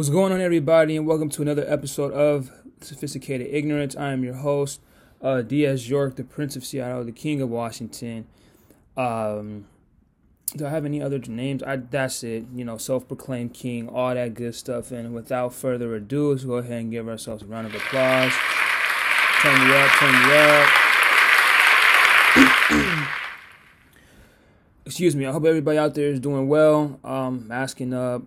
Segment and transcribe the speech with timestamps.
[0.00, 3.94] What's going on, everybody, and welcome to another episode of Sophisticated Ignorance.
[3.94, 4.80] I am your host,
[5.20, 8.26] uh, Diaz York, the Prince of Seattle, the King of Washington.
[8.96, 9.66] Um,
[10.56, 11.62] do I have any other names?
[11.62, 12.46] I that's it.
[12.54, 14.90] You know, self-proclaimed king, all that good stuff.
[14.90, 18.32] And without further ado, let's go ahead and give ourselves a round of applause.
[19.42, 20.32] Turn me up, turn me
[22.78, 23.08] up.
[24.86, 25.26] Excuse me.
[25.26, 26.98] I hope everybody out there is doing well.
[27.04, 28.22] Um, masking up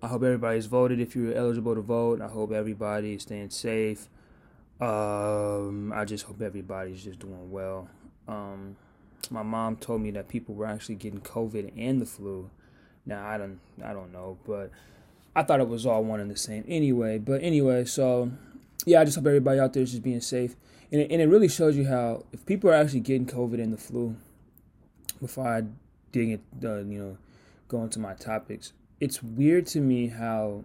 [0.00, 2.20] I hope everybody's voted if you're eligible to vote.
[2.20, 4.08] I hope everybody is staying safe.
[4.80, 7.88] Um, I just hope everybody's just doing well.
[8.28, 8.76] Um,
[9.30, 12.48] my mom told me that people were actually getting COVID and the flu.
[13.06, 14.70] Now I don't, I don't know, but
[15.34, 17.18] I thought it was all one and the same anyway.
[17.18, 18.30] But anyway, so
[18.86, 20.54] yeah, I just hope everybody out there is just being safe,
[20.92, 23.72] and it, and it really shows you how if people are actually getting COVID and
[23.72, 24.14] the flu.
[25.20, 25.62] Before I
[26.12, 27.18] dig it, uh, you know,
[27.66, 30.64] go into my topics it's weird to me how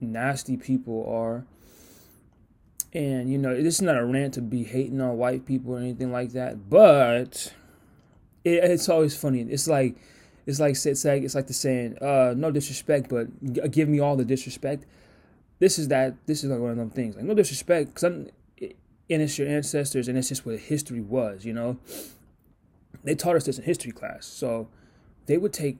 [0.00, 1.44] nasty people are.
[2.92, 5.78] And you know, this is not a rant to be hating on white people or
[5.78, 7.52] anything like that, but
[8.44, 9.42] it, it's always funny.
[9.42, 9.96] It's like
[10.46, 14.16] it's like it's like it's like the saying, uh, no disrespect, but give me all
[14.16, 14.86] the disrespect.
[15.58, 16.14] This is that.
[16.26, 17.16] This is like one of them things.
[17.16, 21.44] Like no disrespect, because and it's your ancestors, and it's just what history was.
[21.44, 21.78] You know,
[23.04, 24.68] they taught us this in history class, so
[25.26, 25.76] they would take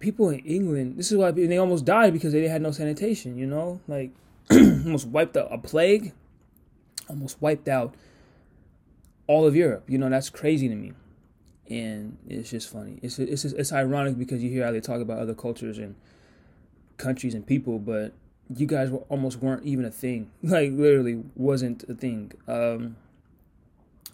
[0.00, 3.36] people in England, this is why they almost died because they had no sanitation.
[3.36, 4.10] You know, like
[4.50, 6.12] almost wiped out a plague,
[7.08, 7.94] almost wiped out
[9.26, 9.84] all of Europe.
[9.88, 10.92] You know, that's crazy to me,
[11.68, 12.98] and it's just funny.
[13.02, 15.94] It's it's it's ironic because you hear how they talk about other cultures and
[16.96, 18.12] countries and people, but
[18.54, 20.30] you guys were, almost weren't even a thing.
[20.42, 22.32] Like literally wasn't a thing.
[22.46, 22.96] Um,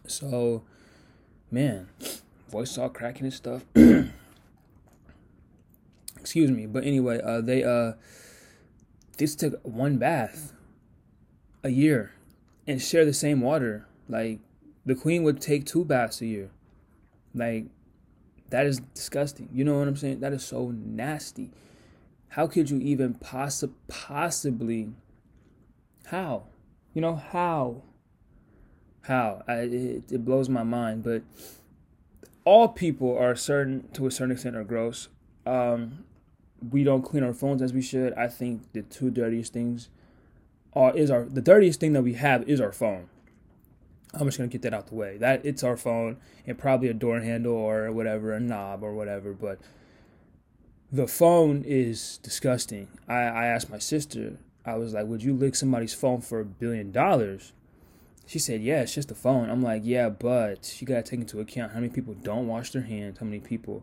[0.06, 0.62] so,
[1.50, 1.88] man,
[2.48, 3.64] voice all cracking and stuff.
[6.22, 7.92] excuse me but anyway uh they uh
[9.18, 10.52] this took one bath
[11.62, 12.12] a year
[12.66, 13.86] and share the same water.
[14.08, 14.40] Like
[14.84, 16.50] the queen would take two baths a year.
[17.34, 17.66] Like
[18.50, 19.48] that is disgusting.
[19.52, 20.20] You know what i'm saying?
[20.20, 21.50] That is so nasty.
[22.30, 24.90] How could you even possi- possibly
[26.06, 26.44] how?
[26.94, 27.82] You know how?
[29.02, 29.42] How?
[29.46, 31.22] I, it, it blows my mind but
[32.44, 35.08] all people are certain to a certain extent are gross.
[35.46, 36.04] Um,
[36.70, 38.12] we don't clean our phones as we should.
[38.14, 39.88] I think the two dirtiest things
[40.74, 43.08] are is our the dirtiest thing that we have is our phone.
[44.14, 45.16] I'm just gonna get that out the way.
[45.16, 49.32] That it's our phone and probably a door handle or whatever, a knob or whatever.
[49.32, 49.58] But
[50.90, 52.88] the phone is disgusting.
[53.08, 56.44] I, I asked my sister, I was like, Would you lick somebody's phone for a
[56.44, 57.52] billion dollars?
[58.26, 59.50] She said, Yeah, it's just a phone.
[59.50, 62.82] I'm like, Yeah, but you gotta take into account how many people don't wash their
[62.82, 63.82] hands, how many people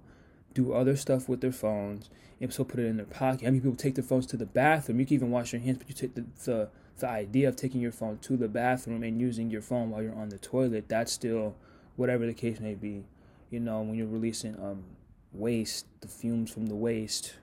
[0.54, 2.10] do other stuff with their phones
[2.42, 3.42] and so put it in their pocket.
[3.42, 5.00] How many people take their phones to the bathroom?
[5.00, 7.80] You can even wash your hands, but you take the, the the idea of taking
[7.80, 11.14] your phone to the bathroom and using your phone while you're on the toilet, that's
[11.14, 11.56] still
[11.96, 13.06] whatever the case may be.
[13.50, 14.84] You know, when you're releasing um
[15.32, 17.36] waste, the fumes from the waste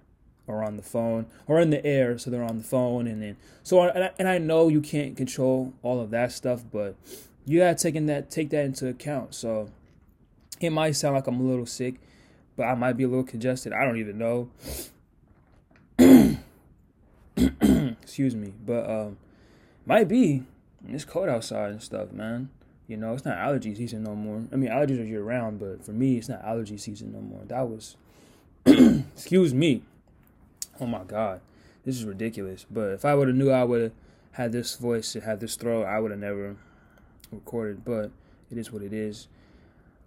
[0.49, 3.37] are on the phone or in the air, so they're on the phone, and then
[3.63, 6.97] so and I, and I know you can't control all of that stuff, but
[7.45, 9.35] you gotta take that take that into account.
[9.35, 9.71] So
[10.61, 11.97] it might sound like I'm a little sick
[12.57, 13.73] but I might be a little congested.
[13.73, 14.51] I don't even know.
[18.03, 19.19] Excuse me, but um,
[19.85, 20.43] might be.
[20.89, 22.51] It's cold outside and stuff, man.
[22.89, 24.45] You know, it's not allergy season no more.
[24.53, 27.43] I mean, allergies are year round, but for me, it's not allergy season no more.
[27.47, 27.97] That was,
[28.67, 29.83] excuse me.
[30.81, 31.41] Oh my God,
[31.85, 32.65] this is ridiculous.
[32.71, 33.93] But if I would have knew I would have
[34.33, 36.57] had this voice and had this throat, I would have never
[37.33, 37.85] recorded.
[37.85, 38.13] But
[38.51, 39.27] it is what it is.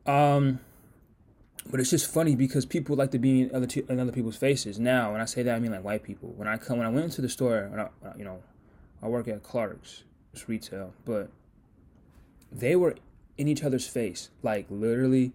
[0.06, 0.60] Um,
[1.70, 4.38] but it's just funny because people like to be in other t- in other people's
[4.38, 4.80] faces.
[4.80, 6.34] Now, when I say that, I mean like white people.
[6.36, 8.42] When I come, when I went into the store, when I, you know,
[9.02, 10.04] I work at Clark's,
[10.34, 11.30] it's retail, but
[12.52, 12.96] they were
[13.38, 15.32] in each other's face, like literally,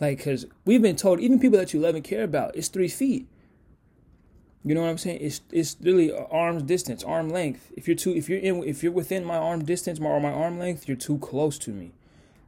[0.00, 2.88] like because we've been told even people that you love and care about, it's three
[2.88, 3.26] feet.
[4.64, 5.20] You know what I'm saying?
[5.20, 7.72] It's it's really arm's distance, arm length.
[7.76, 10.58] If you're too, if you're in, if you're within my arm distance or my arm
[10.58, 11.92] length, you're too close to me.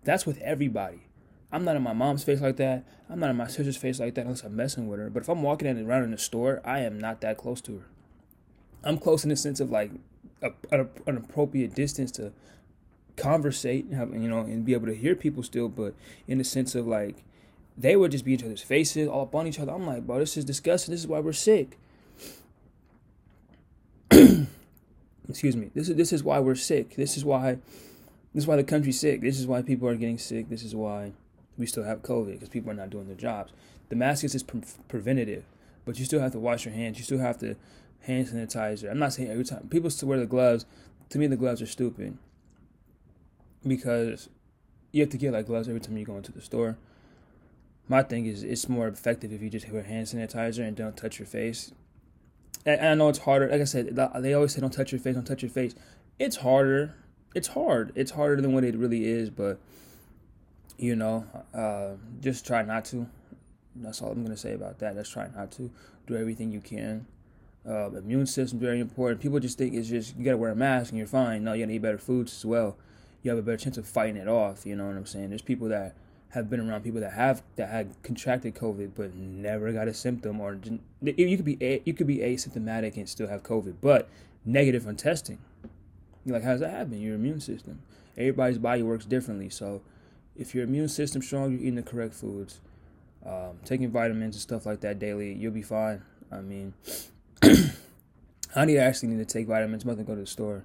[0.04, 1.02] That's with everybody.
[1.52, 2.84] I'm not in my mom's face like that.
[3.08, 5.10] I'm not in my sister's face like that unless I'm messing with her.
[5.10, 7.78] But if I'm walking in around in the store, I am not that close to
[7.78, 7.84] her.
[8.84, 9.90] I'm close in the sense of like
[10.42, 12.32] a, an appropriate distance to
[13.16, 15.68] conversate, have, you know, and be able to hear people still.
[15.68, 15.94] But
[16.28, 17.24] in the sense of like,
[17.76, 19.72] they would just be each other's faces, all up on each other.
[19.72, 20.92] I'm like, bro, this is disgusting.
[20.92, 21.78] This is why we're sick.
[25.28, 25.70] Excuse me.
[25.74, 26.96] This is this is why we're sick.
[26.96, 27.58] This is why
[28.34, 29.20] this is why the country's sick.
[29.20, 30.48] This is why people are getting sick.
[30.48, 31.12] This is why
[31.60, 33.52] we still have COVID because people are not doing their jobs.
[33.90, 35.44] The mask is just pre- preventative,
[35.84, 36.98] but you still have to wash your hands.
[36.98, 37.54] You still have to
[38.00, 38.90] hand sanitizer.
[38.90, 40.64] I'm not saying every time people still wear the gloves.
[41.10, 42.16] To me, the gloves are stupid
[43.66, 44.28] because
[44.92, 46.78] you have to get like gloves every time you go into the store.
[47.88, 51.18] My thing is, it's more effective if you just wear hand sanitizer and don't touch
[51.18, 51.72] your face.
[52.64, 53.48] And I know it's harder.
[53.48, 55.74] Like I said, they always say don't touch your face, don't touch your face.
[56.18, 56.94] It's harder.
[57.34, 57.92] It's hard.
[57.94, 59.60] It's harder than what it really is, but
[60.80, 61.90] you know, uh,
[62.20, 63.06] just try not to.
[63.76, 64.94] That's all I'm gonna say about that.
[64.94, 65.70] Just try not to.
[66.06, 67.06] Do everything you can.
[67.68, 69.20] Uh, immune system very important.
[69.20, 71.44] People just think it's just you gotta wear a mask and you're fine.
[71.44, 72.76] No, you gotta eat better foods as well.
[73.22, 74.64] You have a better chance of fighting it off.
[74.64, 75.28] You know what I'm saying?
[75.28, 75.94] There's people that
[76.30, 80.40] have been around people that have that had contracted COVID but never got a symptom,
[80.40, 80.58] or
[81.02, 84.08] you could be you could be asymptomatic and still have COVID, but
[84.46, 85.38] negative on testing.
[86.24, 87.00] You're like, how does that happen?
[87.00, 87.82] Your immune system.
[88.16, 89.82] Everybody's body works differently, so
[90.36, 92.60] if your immune system's strong, you're eating the correct foods,
[93.24, 96.02] um, taking vitamins and stuff like that daily, you'll be fine.
[96.32, 96.74] I mean,
[98.54, 99.84] I need actually need to take vitamins.
[99.84, 100.64] I'm about to go to the store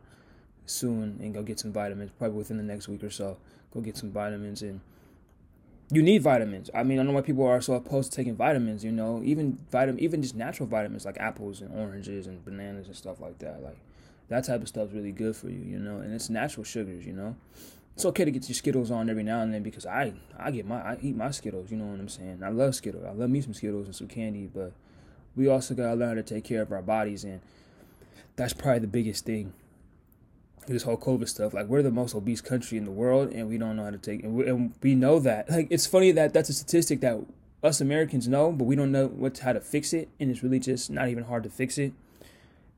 [0.66, 3.38] soon and go get some vitamins, probably within the next week or so.
[3.74, 4.80] Go get some vitamins and
[5.92, 6.70] you need vitamins.
[6.74, 8.84] I mean, I know why people are so opposed to taking vitamins.
[8.84, 12.96] You know, even vitamin, even just natural vitamins like apples and oranges and bananas and
[12.96, 13.62] stuff like that.
[13.62, 13.78] Like
[14.30, 15.60] that type of stuff is really good for you.
[15.60, 17.06] You know, and it's natural sugars.
[17.06, 17.36] You know,
[17.95, 20.68] it's okay to get your Skittles on every now and then because I I get
[20.68, 21.71] my I eat my Skittles.
[21.71, 22.42] You know what I'm saying?
[22.44, 23.06] I love Skittles.
[23.06, 24.74] I love me some Skittles and some candy, but
[25.36, 27.39] we also gotta learn to take care of our bodies, and
[28.36, 29.53] that's probably the biggest thing.
[30.68, 33.57] This whole COVID stuff, like we're the most obese country in the world, and we
[33.57, 35.50] don't know how to take, and we, and we know that.
[35.56, 37.19] Like it's funny that that's a statistic that
[37.63, 40.59] us Americans know, but we don't know what how to fix it, and it's really
[40.59, 41.94] just not even hard to fix it.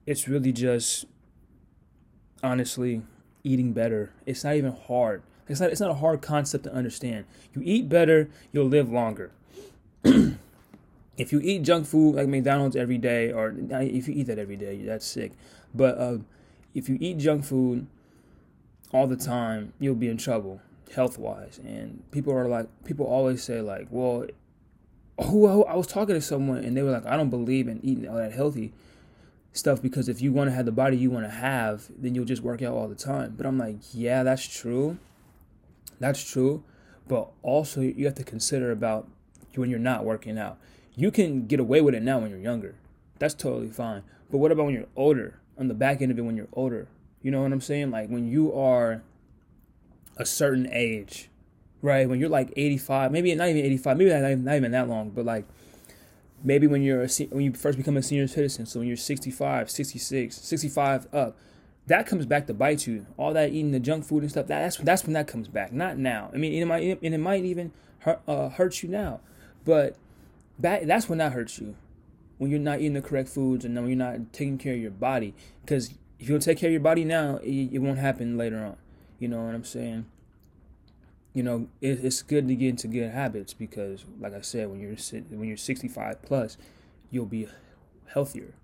[0.05, 1.05] It's really just
[2.43, 3.01] honestly
[3.47, 4.11] eating better.
[4.25, 5.23] It's not even hard.
[5.47, 7.25] It's not it's not a hard concept to understand.
[7.53, 9.31] You eat better, you'll live longer.
[10.03, 14.57] if you eat junk food like McDonald's every day, or if you eat that every
[14.57, 15.31] day, that's sick.
[15.73, 16.17] But uh,
[16.73, 17.88] if you eat junk food
[18.91, 20.61] all the time, you'll be in trouble
[20.93, 21.59] health wise.
[21.63, 24.25] And people are like, people always say like, well,
[25.25, 28.07] who I was talking to someone and they were like, I don't believe in eating
[28.07, 28.73] all that healthy
[29.53, 32.25] stuff because if you want to have the body you want to have, then you'll
[32.25, 33.33] just work out all the time.
[33.35, 34.97] But I'm like, yeah, that's true.
[35.99, 36.63] That's true.
[37.07, 39.07] But also you have to consider about
[39.55, 40.57] when you're not working out.
[40.95, 42.75] You can get away with it now when you're younger.
[43.19, 44.03] That's totally fine.
[44.29, 45.39] But what about when you're older?
[45.57, 46.88] On the back end of it when you're older.
[47.21, 47.89] You know what I'm saying?
[47.91, 49.01] Like when you are
[50.17, 51.29] a certain age,
[51.81, 52.07] right?
[52.07, 55.09] When you're like 85, maybe not even 85, maybe not even, not even that long,
[55.09, 55.45] but like
[56.44, 59.69] maybe when you're a, when you first become a senior citizen, so when you're 65,
[59.69, 61.38] 66, 65 up,
[61.88, 63.06] that comes back to bite you.
[63.18, 65.72] All that eating the junk food and stuff, that, that's that's when that comes back.
[65.72, 66.30] Not now.
[66.34, 69.22] I mean, it might and it might even hurt, uh, hurt you now,
[69.63, 69.95] but
[70.60, 71.75] that that's when that hurts you.
[72.38, 74.92] When you're not eating the correct foods and when you're not taking care of your
[74.92, 78.38] body, because if you don't take care of your body now, it, it won't happen
[78.38, 78.75] later on.
[79.18, 80.06] You know what I'm saying?
[81.38, 84.80] You know, it, it's good to get into good habits because, like I said, when
[84.80, 84.95] you're
[85.30, 86.57] when you're 65 plus,
[87.12, 87.48] you'll be
[88.07, 88.56] healthier.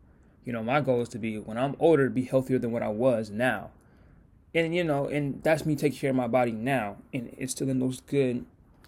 [0.43, 2.87] You know, my goal is to be when I'm older, be healthier than what I
[2.87, 3.69] was now,
[4.55, 8.01] and you know, and that's me taking care of my body now, and instilling those
[8.01, 8.43] good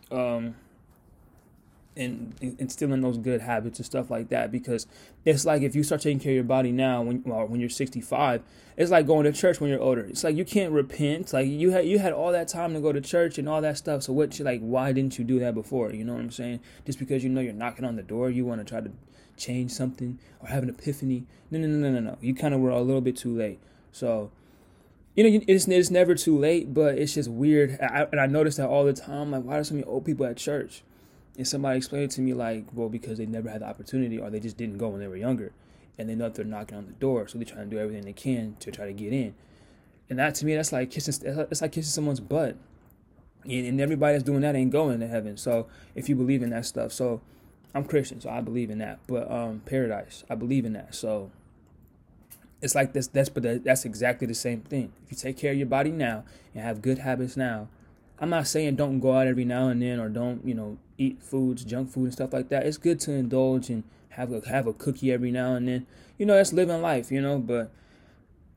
[0.09, 0.55] um,
[1.95, 4.85] and instilling those good habits and stuff like that because
[5.23, 7.69] it's like if you start taking care of your body now when well, when you're
[7.69, 8.43] 65
[8.77, 10.01] it's like going to church when you're older.
[10.01, 11.31] It's like you can't repent.
[11.31, 13.77] Like you had you had all that time to go to church and all that
[13.77, 14.03] stuff.
[14.03, 15.91] So what like why didn't you do that before?
[15.91, 16.59] You know what i'm saying?
[16.85, 18.91] Just because you know you're knocking on the door you want to try to
[19.37, 21.25] change something or have an epiphany.
[21.51, 22.17] No no no no no no.
[22.19, 23.59] You kind of were a little bit too late.
[23.91, 24.31] So
[25.15, 27.79] you know, it's, it's never too late, but it's just weird.
[27.81, 29.31] I, and I notice that all the time.
[29.31, 30.83] Like, why are so many old people at church?
[31.37, 34.39] And somebody explained to me like, well, because they never had the opportunity or they
[34.39, 35.51] just didn't go when they were younger,
[35.97, 38.03] and they know that they're knocking on the door, so they're trying to do everything
[38.03, 39.33] they can to try to get in.
[40.09, 41.13] And that to me, that's like kissing.
[41.25, 42.57] It's like kissing someone's butt.
[43.45, 45.37] And everybody that's doing that ain't going to heaven.
[45.37, 47.21] So if you believe in that stuff, so
[47.75, 48.99] I'm Christian, so I believe in that.
[49.07, 50.95] But um, paradise, I believe in that.
[50.95, 51.31] So
[52.61, 53.07] it's like this.
[53.07, 54.93] That's but that's exactly the same thing.
[55.05, 56.23] If you take care of your body now
[56.53, 57.67] and have good habits now,
[58.19, 61.21] I'm not saying don't go out every now and then or don't, you know, eat
[61.21, 62.65] foods, junk food and stuff like that.
[62.65, 65.87] It's good to indulge and have a have a cookie every now and then.
[66.17, 67.71] You know, that's living life, you know, but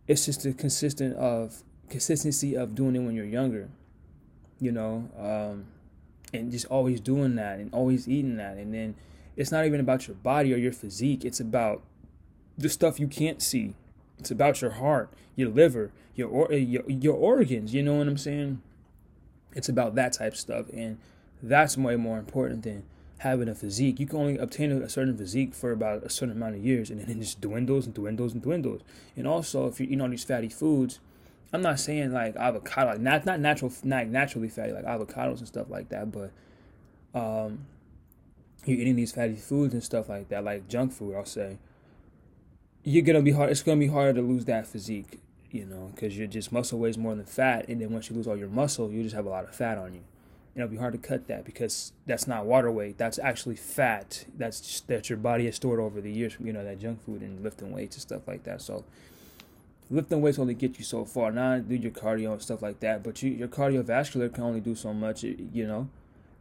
[0.07, 3.69] it's just the consistent of consistency of doing it when you're younger.
[4.61, 5.67] You know, um,
[6.33, 8.95] and just always doing that and always eating that and then
[9.39, 11.83] it's not even about your body or your physique, it's about
[12.59, 13.75] the stuff you can't see.
[14.19, 18.61] It's about your heart, your liver, your your, your organs, you know what I'm saying?
[19.55, 20.99] It's about that type of stuff, and
[21.43, 22.85] that's way more important than
[23.19, 23.99] having a physique.
[23.99, 27.01] You can only obtain a certain physique for about a certain amount of years, and
[27.01, 28.83] then it just dwindles and dwindles and dwindles.
[29.17, 31.01] And also, if you're eating all these fatty foods,
[31.53, 35.49] I'm not saying like avocado, like not not natural, not naturally fatty like avocados and
[35.49, 36.31] stuff like that, but
[37.15, 37.67] um,
[38.67, 41.15] you're eating these fatty foods and stuff like that, like junk food.
[41.17, 41.59] I'll say
[42.85, 43.51] you're gonna be hard.
[43.51, 45.19] It's gonna be harder to lose that physique,
[45.51, 48.27] you know, because you're just muscle weighs more than fat, and then once you lose
[48.27, 50.03] all your muscle, you just have a lot of fat on you
[50.55, 52.99] And it'll be hard to cut that because that's not water weight.
[52.99, 54.27] That's actually fat.
[54.37, 57.23] That's just, that your body has stored over the years you know that junk food
[57.23, 58.61] and lifting weights and stuff like that.
[58.61, 58.85] So
[59.91, 61.31] lifting weights only get you so far.
[61.31, 64.75] Now do your cardio and stuff like that, but you, your cardiovascular can only do
[64.75, 65.23] so much.
[65.23, 65.89] You know,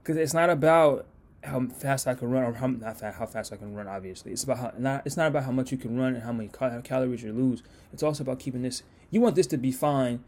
[0.03, 1.05] because it's not about
[1.47, 3.87] how fast I can run or how not fast, how fast I can run.
[3.87, 5.03] Obviously, it's about how not.
[5.05, 7.63] It's not about how much you can run and how many cal- calories you lose.
[7.93, 8.83] It's also about keeping this.
[9.09, 10.23] You want this to be fine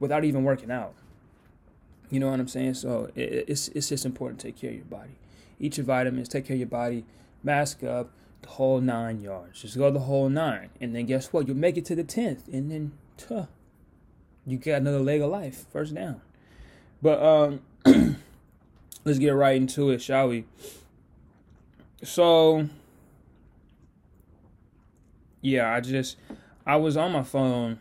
[0.00, 0.94] without even working out.
[2.10, 2.74] You know what I'm saying?
[2.74, 5.18] So it, it's it's just important to take care of your body.
[5.58, 7.04] Eat your vitamins, take care of your body,
[7.42, 8.10] mask up,
[8.42, 9.62] the whole nine yards.
[9.62, 11.48] Just go the whole nine, and then guess what?
[11.48, 13.48] You'll make it to the tenth, and then tuh,
[14.46, 16.20] you got another leg of life, first down.
[17.02, 17.60] But um,
[19.06, 20.44] let's get right into it, shall we?
[22.02, 22.68] So
[25.40, 26.18] yeah, I just
[26.66, 27.78] I was on my phone.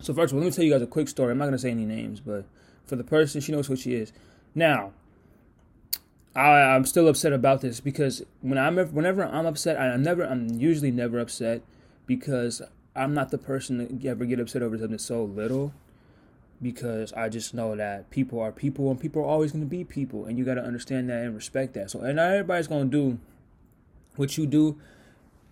[0.00, 1.32] So first of all, let me tell you guys a quick story.
[1.32, 2.46] I'm not gonna say any names, but
[2.86, 3.40] for the person.
[3.40, 4.12] She knows who she is.
[4.54, 4.92] Now,
[6.34, 10.48] I, am still upset about this because when I'm whenever I'm upset, I, never I'm
[10.48, 11.62] usually never upset
[12.06, 12.62] because
[12.94, 15.74] I'm not the person to ever get upset over something so little
[16.62, 19.84] because I just know that people are people and people are always going to be
[19.84, 21.90] people and you got to understand that and respect that.
[21.90, 23.18] So and not everybody's going to do
[24.16, 24.80] what you do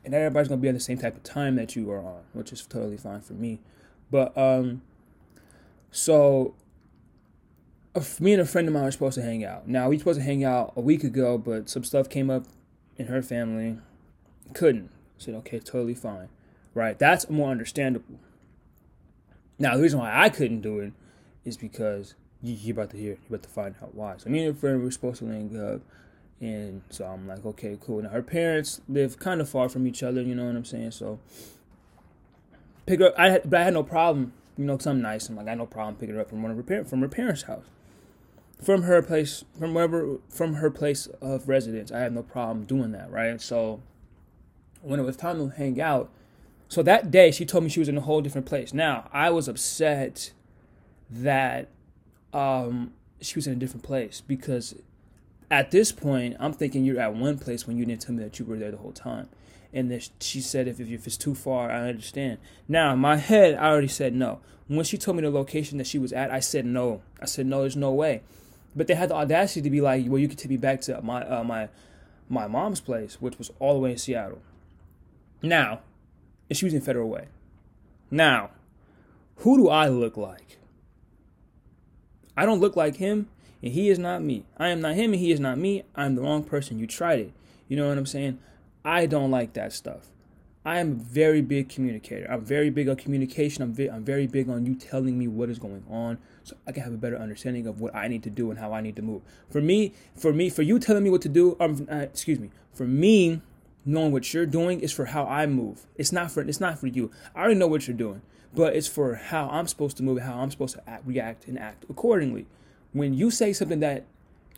[0.04, 2.22] and everybody's going to be on the same type of time that you are on,
[2.32, 3.60] which is totally fine for me.
[4.10, 4.82] But um
[5.90, 6.54] so
[8.18, 9.68] me and a friend of mine were supposed to hang out.
[9.68, 12.44] Now we were supposed to hang out a week ago, but some stuff came up
[12.96, 13.78] in her family.
[14.52, 14.90] Couldn't.
[15.18, 16.28] I said, okay, totally fine.
[16.74, 16.98] Right?
[16.98, 18.18] That's more understandable.
[19.58, 20.92] Now the reason why I couldn't do it
[21.44, 24.16] is because you, you're about to hear, you're about to find out why.
[24.18, 25.80] So me and a friend were supposed to link up,
[26.40, 28.02] and so I'm like, okay, cool.
[28.02, 30.22] Now her parents live kind of far from each other.
[30.22, 30.92] You know what I'm saying?
[30.92, 31.20] So
[32.86, 33.14] pick her up.
[33.16, 34.32] I had, but I had no problem.
[34.56, 35.28] You know, cause I'm nice.
[35.28, 37.00] I'm like, I had no problem picking her up from one of her parents from
[37.00, 37.64] her parents' house
[38.62, 41.92] from her place from wherever from her place of residence.
[41.92, 43.40] I had no problem doing that, right?
[43.40, 43.82] So
[44.82, 46.10] when it was time to hang out,
[46.68, 48.72] so that day she told me she was in a whole different place.
[48.72, 50.32] Now I was upset
[51.10, 51.68] that
[52.32, 54.74] um, she was in a different place because
[55.50, 58.38] at this point I'm thinking you're at one place when you didn't tell me that
[58.38, 59.28] you were there the whole time.
[59.72, 62.38] And then she said if, if it's too far, I understand.
[62.68, 64.40] Now in my head I already said no.
[64.66, 67.02] When she told me the location that she was at, I said no.
[67.20, 68.22] I said no, there's no way.
[68.74, 71.00] But they had the audacity to be like, well, you can take me back to
[71.02, 71.68] my uh, my
[72.28, 74.40] my mom's place, which was all the way in Seattle.
[75.42, 75.80] Now,
[76.48, 77.28] and she was in Federal Way.
[78.10, 78.50] Now,
[79.36, 80.58] who do I look like?
[82.36, 83.28] I don't look like him,
[83.62, 84.44] and he is not me.
[84.58, 85.84] I am not him, and he is not me.
[85.94, 86.78] I'm the wrong person.
[86.78, 87.32] You tried it.
[87.68, 88.38] You know what I'm saying?
[88.84, 90.10] I don't like that stuff.
[90.66, 92.26] I am a very big communicator.
[92.30, 93.62] I'm very big on communication.
[93.62, 96.72] I'm, vi- I'm very big on you telling me what is going on so I
[96.72, 98.96] can have a better understanding of what I need to do and how I need
[98.96, 99.22] to move.
[99.50, 102.50] For me, for me, for you telling me what to do, um, uh, excuse me,
[102.72, 103.42] for me,
[103.84, 105.86] knowing what you're doing is for how I move.
[105.96, 107.10] It's not for it's not for you.
[107.34, 108.22] I already know what you're doing,
[108.54, 111.58] but it's for how I'm supposed to move, how I'm supposed to act, react and
[111.58, 112.46] act accordingly.
[112.92, 114.04] When you say something that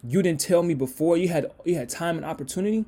[0.07, 2.85] you didn't tell me before, you had you had time and opportunity,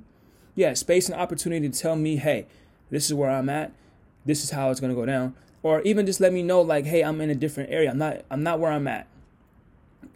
[0.54, 2.46] yeah, space and opportunity to tell me, hey
[2.90, 3.72] this is where I'm at.
[4.24, 5.34] This is how it's gonna go down.
[5.62, 7.90] Or even just let me know like, hey, I'm in a different area.
[7.90, 9.06] I'm not I'm not where I'm at.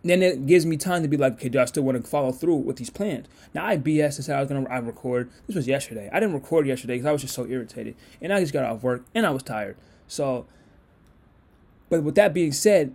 [0.04, 2.32] Then it gives me time to be like, okay, do I still want to follow
[2.32, 3.28] through with these plans?
[3.54, 5.30] Now I BS and said I was gonna I record.
[5.46, 6.10] This was yesterday.
[6.12, 8.82] I didn't record yesterday because I was just so irritated, and I just got off
[8.82, 9.76] work and I was tired.
[10.08, 10.46] So,
[11.88, 12.94] but with that being said,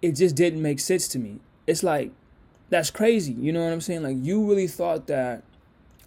[0.00, 1.40] it just didn't make sense to me.
[1.66, 2.12] It's like
[2.70, 3.32] that's crazy.
[3.32, 4.02] You know what I'm saying?
[4.04, 5.42] Like you really thought that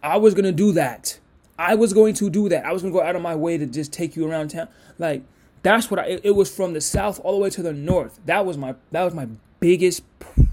[0.02, 1.20] I was gonna do that.
[1.60, 2.66] I was going to do that.
[2.66, 4.68] I was to go out of my way to just take you around town.
[5.00, 5.24] Like
[5.64, 6.06] that's what I.
[6.06, 8.20] It, it was from the south all the way to the north.
[8.26, 8.76] That was my.
[8.92, 9.28] That was my
[9.60, 10.04] biggest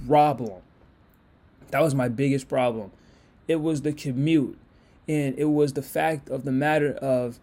[0.07, 0.63] problem.
[1.71, 2.91] That was my biggest problem.
[3.49, 4.59] It was the commute,
[5.09, 7.39] and it was the fact of the matter of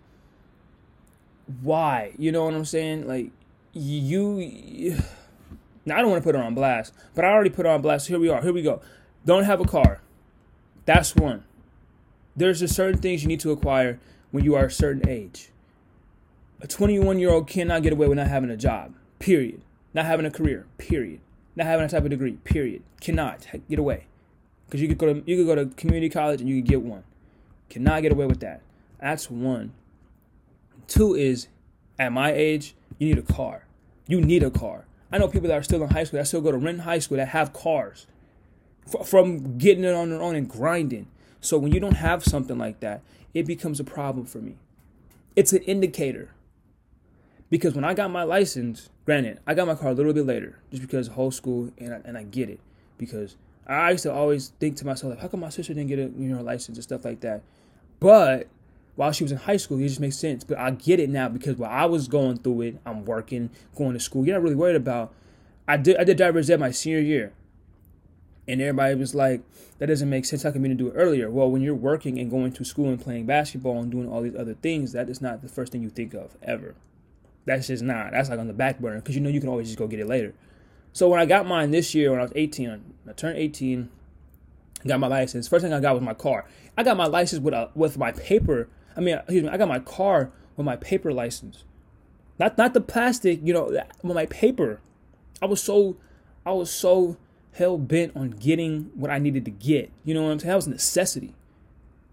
[1.62, 2.14] why.
[2.18, 3.08] You know what I'm saying?
[3.08, 3.32] Like
[3.74, 4.98] you.
[5.86, 7.82] Now I don't want to put her on blast, but I already put her on
[7.82, 8.08] blast.
[8.08, 8.42] Here we are.
[8.42, 8.82] Here we go.
[9.26, 10.02] Don't have a car.
[10.86, 11.44] That's one.
[12.36, 14.00] There's just certain things you need to acquire
[14.32, 15.50] when you are a certain age.
[16.62, 19.62] A 21 year old cannot get away with not having a job, period.
[19.94, 21.20] Not having a career, period.
[21.56, 22.82] Not having a type of degree, period.
[23.02, 24.06] Cannot get away.
[24.66, 26.82] because you could go to you could go to community college and you could get
[26.82, 27.04] one.
[27.70, 28.62] Cannot get away with that.
[29.00, 29.74] That's one.
[30.88, 31.48] Two is,
[32.00, 33.66] at my age, you need a car.
[34.08, 34.86] You need a car.
[35.12, 37.00] I know people that are still in high school that still go to Renton High
[37.00, 38.08] School that have cars
[38.94, 41.08] f- from getting it on their own and grinding.
[41.42, 43.02] So when you don't have something like that,
[43.34, 44.56] it becomes a problem for me.
[45.36, 46.30] It's an indicator.
[47.52, 50.58] Because when I got my license, granted, I got my car a little bit later,
[50.72, 52.62] just because of whole school, and I, and I get it.
[52.98, 53.36] Because
[53.68, 56.04] I used to always think to myself, like, how come my sister didn't get a
[56.04, 57.44] you know license and stuff like that?
[58.00, 58.48] But
[58.96, 60.46] while she was in high school, it just makes sense.
[60.46, 63.94] But I get it now because while I was going through it, I'm working, going
[63.94, 64.26] to school.
[64.26, 65.14] You're not really worried about.
[65.68, 67.34] I did I did driver's ed my senior year,
[68.48, 69.42] and everybody was like,
[69.80, 70.44] "That doesn't make sense.
[70.44, 72.88] How come you didn't do it earlier?" Well, when you're working and going to school
[72.88, 75.84] and playing basketball and doing all these other things, that is not the first thing
[75.84, 76.76] you think of ever.
[77.46, 78.12] That's just not.
[78.12, 80.00] That's like on the back burner because you know you can always just go get
[80.00, 80.34] it later.
[80.94, 83.90] So when I got mine this year, when I was 18, I turned 18,
[84.86, 85.48] got my license.
[85.48, 86.46] First thing I got was my car.
[86.78, 88.68] I got my license with a, with my paper.
[88.96, 91.64] I mean, excuse me, I got my car with my paper license,
[92.40, 93.40] not not the plastic.
[93.44, 93.66] You know,
[94.04, 94.82] with my paper.
[95.42, 95.98] I was so,
[96.46, 97.18] I was so
[97.54, 99.92] hell bent on getting what I needed to get.
[100.04, 100.50] You know what I'm saying?
[100.50, 101.34] That was a necessity,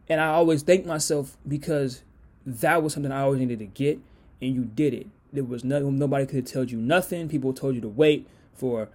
[0.08, 2.04] and I always thank myself because
[2.46, 3.98] that was something I always needed to get,
[4.40, 5.08] and you did it.
[5.32, 7.28] There was no nobody could have told you nothing.
[7.28, 8.88] People told you to wait for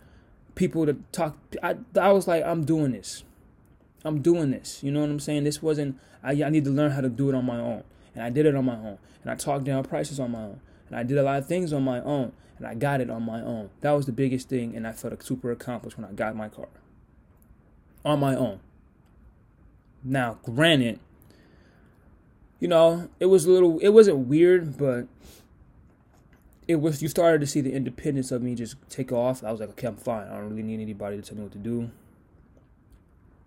[0.56, 1.38] people to talk.
[1.62, 3.24] I I was like, I'm doing this.
[4.06, 4.84] I'm doing this.
[4.84, 5.44] You know what I'm saying?
[5.44, 6.00] This wasn't.
[6.24, 7.84] I, I need to learn how to do it on my own,
[8.16, 10.60] and I did it on my own, and I talked down prices on my own,
[10.88, 13.24] and I did a lot of things on my own, and I got it on
[13.24, 13.70] my own.
[13.82, 16.68] That was the biggest thing, and I felt super accomplished when I got my car
[18.06, 18.60] on my own.
[20.04, 21.00] Now, granted,
[22.60, 23.80] you know, it was a little.
[23.80, 25.08] It wasn't weird, but
[26.67, 29.43] it was you started to see the independence of me just take off.
[29.43, 30.27] I was like, okay, I'm fine.
[30.27, 31.91] I don't really need anybody to tell me what to do.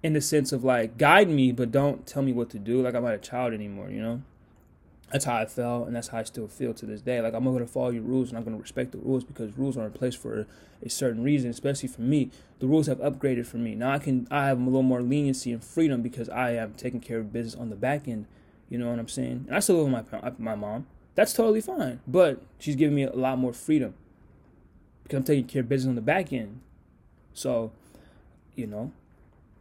[0.03, 2.83] In the sense of like guide me, but don't tell me what to do.
[2.83, 4.23] Like I'm not a child anymore, you know.
[5.13, 7.21] That's how I felt, and that's how I still feel to this day.
[7.21, 9.87] Like I'm gonna follow your rules, and I'm gonna respect the rules because rules are
[9.87, 10.47] in place for
[10.85, 11.49] a, certain reason.
[11.49, 13.75] Especially for me, the rules have upgraded for me.
[13.75, 17.01] Now I can I have a little more leniency and freedom because I am taking
[17.01, 18.27] care of business on the back end.
[18.69, 19.45] You know what I'm saying?
[19.47, 22.01] And I still live with my my mom that's totally fine.
[22.07, 23.95] But she's giving me a lot more freedom
[25.03, 26.61] because I'm taking care of business on the back end.
[27.35, 27.73] So,
[28.55, 28.93] you know,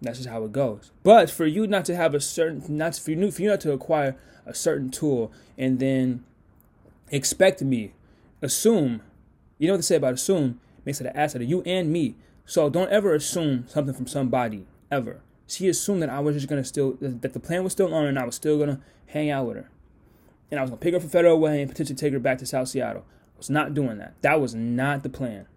[0.02, 0.92] that's just how it goes.
[1.02, 3.72] But for you not to have a certain, not for you, for you not to
[3.72, 4.16] acquire
[4.46, 6.24] a certain tool and then
[7.10, 7.94] expect me,
[8.42, 9.02] assume,
[9.58, 12.16] you know what they say about assume makes it an asset of you and me.
[12.46, 15.22] So don't ever assume something from somebody ever.
[15.48, 18.20] She assumed that I was just gonna still that the plan was still on and
[18.20, 19.70] I was still gonna hang out with her
[20.52, 22.38] and I was gonna pick her up from Federal Way and potentially take her back
[22.40, 23.04] to South Seattle.
[23.36, 24.14] I was not doing that.
[24.22, 25.48] That was not the plan.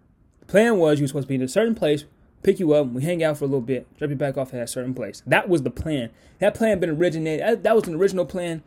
[0.41, 2.05] The plan was you were supposed to be in a certain place,
[2.43, 4.61] pick you up, we hang out for a little bit, drop you back off at
[4.61, 5.21] a certain place.
[5.25, 6.09] That was the plan.
[6.39, 7.63] That plan had been originated.
[7.63, 8.63] That was an original plan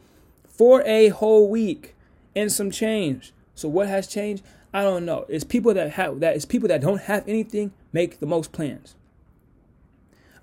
[0.49, 1.95] for a whole week
[2.37, 3.33] and some change.
[3.55, 4.43] So what has changed?
[4.73, 5.27] I don't know.
[5.29, 6.35] It's people that have that.
[6.35, 8.95] It's people that don't have anything make the most plans.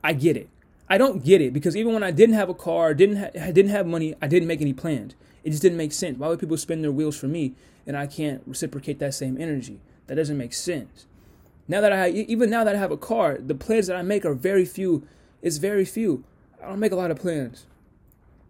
[0.04, 0.50] I get it.
[0.88, 3.70] I don't get it because even when I didn't have a car, didn't ha- didn't
[3.70, 5.16] have money, I didn't make any plans.
[5.44, 6.18] It just didn't make sense.
[6.18, 7.54] Why would people spin their wheels for me
[7.88, 9.80] and I can't reciprocate that same energy?
[10.08, 11.06] That doesn't make sense.
[11.68, 14.26] Now that I even now that I have a car, the plans that I make
[14.26, 15.08] are very few.
[15.42, 16.24] It's very few.
[16.62, 17.66] I don't make a lot of plans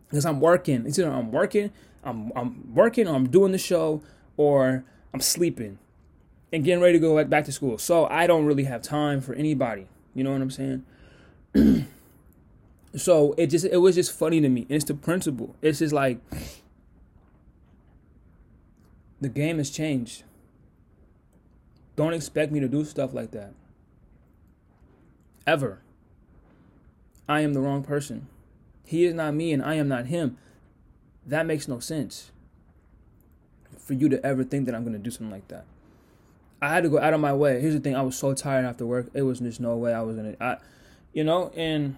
[0.08, 0.86] because I'm working.
[0.86, 1.72] It's either I'm working,
[2.04, 4.02] I'm I'm working, or I'm doing the show,
[4.38, 5.78] or I'm sleeping
[6.52, 7.78] and getting ready to go back to school.
[7.78, 9.88] So I don't really have time for anybody.
[10.16, 10.86] You know what I'm saying?
[12.96, 14.66] so it just it was just funny to me.
[14.70, 15.56] It's the principle.
[15.62, 16.20] It's just like
[19.22, 20.24] the game has changed.
[21.96, 23.54] Don't expect me to do stuff like that.
[25.46, 25.82] Ever.
[27.28, 28.28] I am the wrong person.
[28.86, 30.38] He is not me and I am not him.
[31.26, 32.32] That makes no sense.
[33.78, 35.66] For you to ever think that I'm going to do something like that.
[36.62, 37.60] I had to go out of my way.
[37.62, 39.08] Here's the thing I was so tired after work.
[39.14, 40.44] It was just no way I was going to.
[40.44, 40.58] I,
[41.14, 41.98] you know, and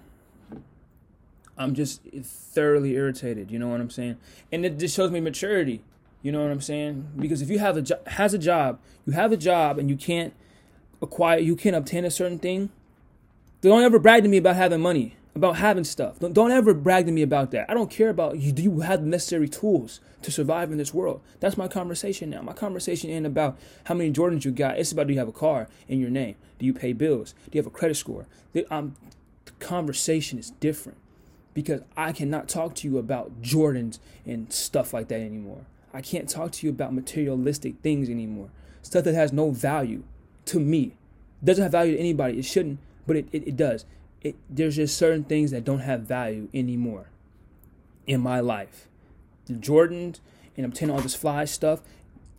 [1.58, 3.52] I'm just thoroughly irritated.
[3.52, 4.18] You know what I'm saying?
[4.52, 5.84] And it just shows me maturity.
[6.22, 7.08] You know what I'm saying?
[7.18, 9.96] Because if you have a jo- has a job, you have a job and you
[9.96, 10.34] can't
[11.02, 12.70] acquire, you can't obtain a certain thing.
[13.62, 16.20] Don't ever brag to me about having money, about having stuff.
[16.20, 17.70] Don't, don't ever brag to me about that.
[17.70, 18.52] I don't care about you.
[18.52, 21.22] Do you have the necessary tools to survive in this world?
[21.40, 22.42] That's my conversation now.
[22.42, 24.78] My conversation ain't about how many Jordans you got.
[24.78, 26.36] It's about do you have a car in your name?
[26.60, 27.34] Do you pay bills?
[27.46, 28.28] Do you have a credit score?
[28.54, 28.96] The, um,
[29.46, 31.00] the conversation is different
[31.54, 35.66] because I cannot talk to you about Jordans and stuff like that anymore.
[35.94, 38.50] I can't talk to you about materialistic things anymore.
[38.82, 40.04] Stuff that has no value
[40.46, 40.94] to me.
[41.44, 42.40] Doesn't have value to anybody.
[42.40, 43.86] It shouldn't, but it, it, it does.
[44.22, 47.08] it, there's just certain things that don't have value anymore
[48.08, 48.88] in my life.
[49.46, 50.20] The Jordans
[50.56, 51.82] and obtaining all this fly stuff,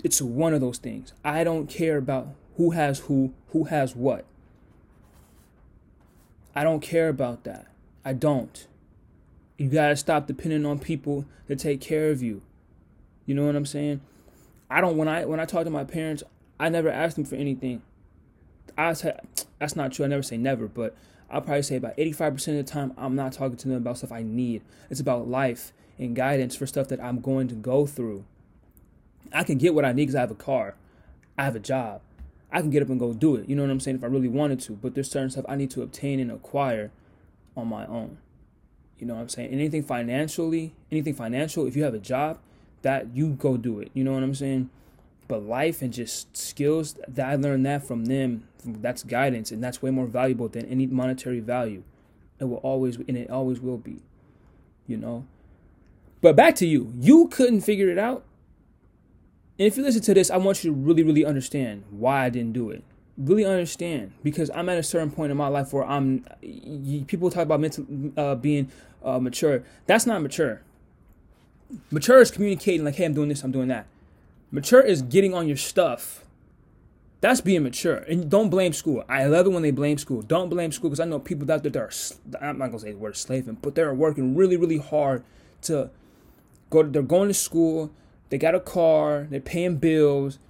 [0.05, 1.13] it's one of those things.
[1.25, 4.25] I don't care about who has who, who has what.
[6.55, 7.67] I don't care about that.
[8.05, 8.67] I don't.
[9.57, 12.43] You gotta stop depending on people to take care of you.
[13.27, 14.01] You know what I'm saying?
[14.71, 16.23] I don't when I when I talk to my parents,
[16.59, 17.83] I never ask them for anything.
[18.77, 19.17] I say
[19.59, 20.05] that's not true.
[20.05, 20.97] I never say never, but
[21.31, 24.13] I'll probably say about 85% of the time I'm not talking to them about stuff
[24.13, 24.63] I need.
[24.91, 28.25] It's about life and guidance for stuff that I'm going to go through.
[29.33, 30.75] I can get what I need because I have a car.
[31.39, 32.03] I have a job.
[32.51, 33.49] I can get up and go do it.
[33.49, 33.97] You know what I'm saying?
[33.97, 34.73] If I really wanted to.
[34.73, 36.91] But there's certain stuff I need to obtain and acquire
[37.57, 38.19] on my own.
[38.99, 39.51] You know what I'm saying?
[39.51, 42.39] anything financially, anything financial, if you have a job,
[42.83, 43.91] that you go do it.
[43.95, 44.71] You know what I'm saying?
[45.29, 49.81] But life and just skills that I learned that from them, that's guidance, and that's
[49.81, 51.83] way more valuable than any monetary value.
[52.39, 54.03] It will always be and it always will be.
[54.87, 55.25] You know?
[56.21, 56.93] But back to you.
[56.99, 58.25] You couldn't figure it out.
[59.59, 62.31] And if you listen to this, I want you to really, really understand why I
[62.31, 62.83] didn't do it.
[63.19, 66.25] Really understand because I'm at a certain point in my life where I'm.
[67.07, 68.71] People talk about mental uh, being
[69.05, 69.63] uh, mature.
[69.87, 70.63] That's not mature.
[71.91, 73.87] Mature is communicating like, "Hey, I'm doing this, I'm doing that."
[74.51, 76.25] Mature is getting on your stuff.
[77.23, 77.99] That's being mature.
[77.99, 79.05] And don't blame school.
[79.09, 80.23] I love it when they blame school.
[80.23, 82.87] Don't blame school because I know people out there that are, I'm not going to
[82.87, 85.23] say the word slaving, but they're working really, really hard
[85.63, 85.91] to
[86.69, 86.83] go.
[86.83, 87.93] To, they're going to school.
[88.29, 89.29] They got a car.
[89.31, 90.41] They're paying bills.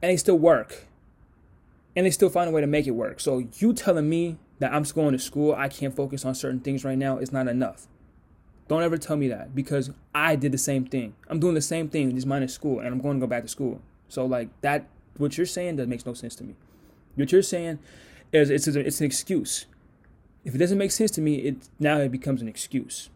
[0.00, 0.86] And they still work.
[1.94, 3.20] And they still find a way to make it work.
[3.20, 6.82] So you telling me that I'm going to school, I can't focus on certain things
[6.82, 7.86] right now is not enough.
[8.68, 11.14] Don't ever tell me that because I did the same thing.
[11.28, 13.48] I'm doing the same thing, just minus school, and I'm going to go back to
[13.48, 13.80] school.
[14.08, 16.54] So like that, what you're saying that makes no sense to me.
[17.16, 17.78] What you're saying
[18.32, 19.66] is it's it's an excuse.
[20.44, 23.10] If it doesn't make sense to me, it now it becomes an excuse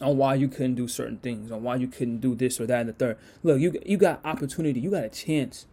[0.00, 2.80] on why you couldn't do certain things, on why you couldn't do this or that
[2.80, 3.18] and the third.
[3.42, 5.66] Look, you you got opportunity, you got a chance,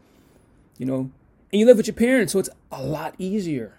[0.77, 1.09] you know,
[1.51, 3.77] and you live with your parents, so it's a lot easier,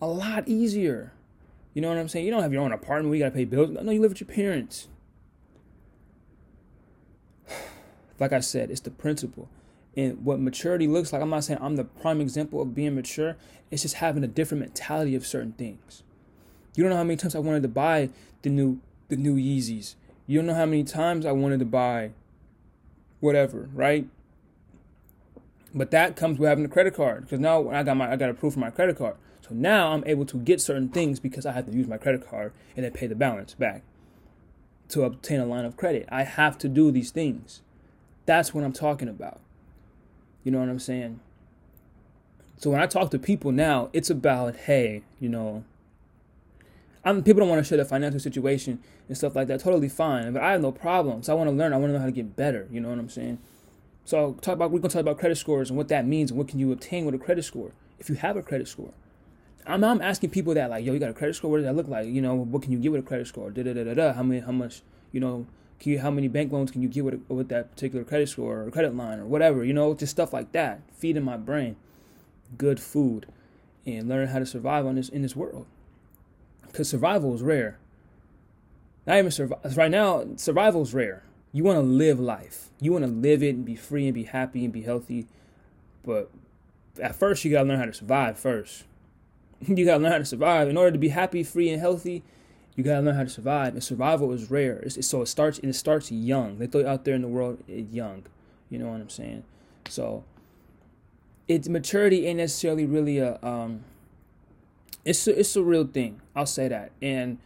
[0.00, 1.12] a lot easier.
[1.76, 2.24] You know what I'm saying?
[2.24, 3.68] You don't have your own apartment where you gotta pay bills.
[3.68, 4.88] No, you live with your parents.
[8.18, 9.50] Like I said, it's the principle.
[9.94, 13.36] And what maturity looks like, I'm not saying I'm the prime example of being mature.
[13.70, 16.02] It's just having a different mentality of certain things.
[16.74, 18.08] You don't know how many times I wanted to buy
[18.40, 19.96] the new the new Yeezys.
[20.26, 22.12] You don't know how many times I wanted to buy
[23.20, 24.06] whatever, right?
[25.74, 28.30] But that comes with having a credit card because now I got my I got
[28.30, 29.16] approved for my credit card.
[29.48, 32.28] So now I'm able to get certain things because I have to use my credit
[32.28, 33.82] card and then pay the balance back
[34.88, 36.08] to obtain a line of credit.
[36.10, 37.62] I have to do these things.
[38.24, 39.40] That's what I'm talking about.
[40.42, 41.20] You know what I'm saying?
[42.56, 45.64] So when I talk to people now, it's about, hey, you know,
[47.04, 49.60] I'm people don't want to share their financial situation and stuff like that.
[49.60, 50.32] Totally fine.
[50.32, 51.28] But I have no problems.
[51.28, 51.72] I want to learn.
[51.72, 52.66] I want to know how to get better.
[52.70, 53.38] You know what I'm saying?
[54.04, 56.38] So I'll talk about we're gonna talk about credit scores and what that means and
[56.38, 58.92] what can you obtain with a credit score if you have a credit score.
[59.66, 61.50] I'm, I'm asking people that like, yo, you got a credit score?
[61.50, 62.06] What does that look like?
[62.06, 63.50] You know, what can you get with a credit score?
[63.50, 64.12] Da da da da da.
[64.12, 64.40] How many?
[64.40, 64.82] How much?
[65.12, 65.46] You know,
[65.80, 68.62] can you, how many bank loans can you get with with that particular credit score
[68.62, 69.64] or credit line or whatever?
[69.64, 70.80] You know, just stuff like that.
[70.92, 71.76] Feeding my brain
[72.56, 73.26] good food
[73.84, 75.66] and learn how to survive on this in this world.
[76.66, 77.78] Because survival is rare.
[79.06, 79.76] Not even survive.
[79.76, 81.22] Right now, survival is rare.
[81.52, 82.70] You want to live life.
[82.80, 85.26] You want to live it and be free and be happy and be healthy.
[86.04, 86.30] But
[87.00, 88.84] at first, you gotta learn how to survive first.
[89.66, 90.68] you gotta learn how to survive.
[90.68, 92.22] In order to be happy, free, and healthy,
[92.74, 93.74] you gotta learn how to survive.
[93.74, 94.78] And survival is rare.
[94.78, 96.58] It's, it's, so it starts and it starts young.
[96.58, 98.24] They throw you out there in the world young.
[98.70, 99.44] You know what I'm saying?
[99.88, 100.24] So
[101.48, 103.84] it's maturity ain't necessarily really a um
[105.04, 106.20] it's a, it's a real thing.
[106.34, 106.90] I'll say that.
[107.00, 107.38] And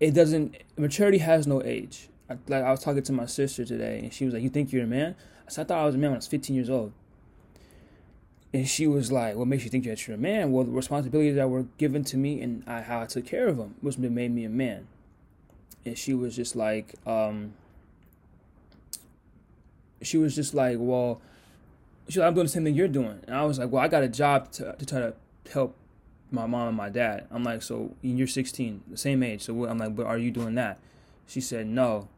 [0.00, 2.08] it doesn't maturity has no age.
[2.28, 4.72] I, like I was talking to my sister today and she was like, "You think
[4.72, 5.14] you're a man?"
[5.46, 6.92] I said, "I thought I was a man when I was 15 years old."
[8.54, 11.36] And she was like, "What makes you think that you're a man?" Well, the responsibilities
[11.36, 14.10] that were given to me and I, how I took care of them was what
[14.10, 14.86] made me a man.
[15.84, 17.54] And she was just like, um,
[20.02, 21.20] she was just like, "Well,"
[22.08, 23.88] she's like, "I'm doing the same thing you're doing." And I was like, "Well, I
[23.88, 25.14] got a job to to try to
[25.50, 25.74] help
[26.30, 29.42] my mom and my dad." I'm like, "So you're 16, the same age.
[29.42, 30.78] So I'm like, but are you doing that?"
[31.26, 32.08] She said, "No."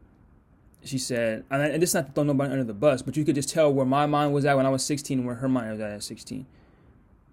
[0.85, 3.35] She said, and this is not to throw nobody under the bus, but you could
[3.35, 5.71] just tell where my mind was at when I was 16 and where her mind
[5.71, 6.45] was at at 16.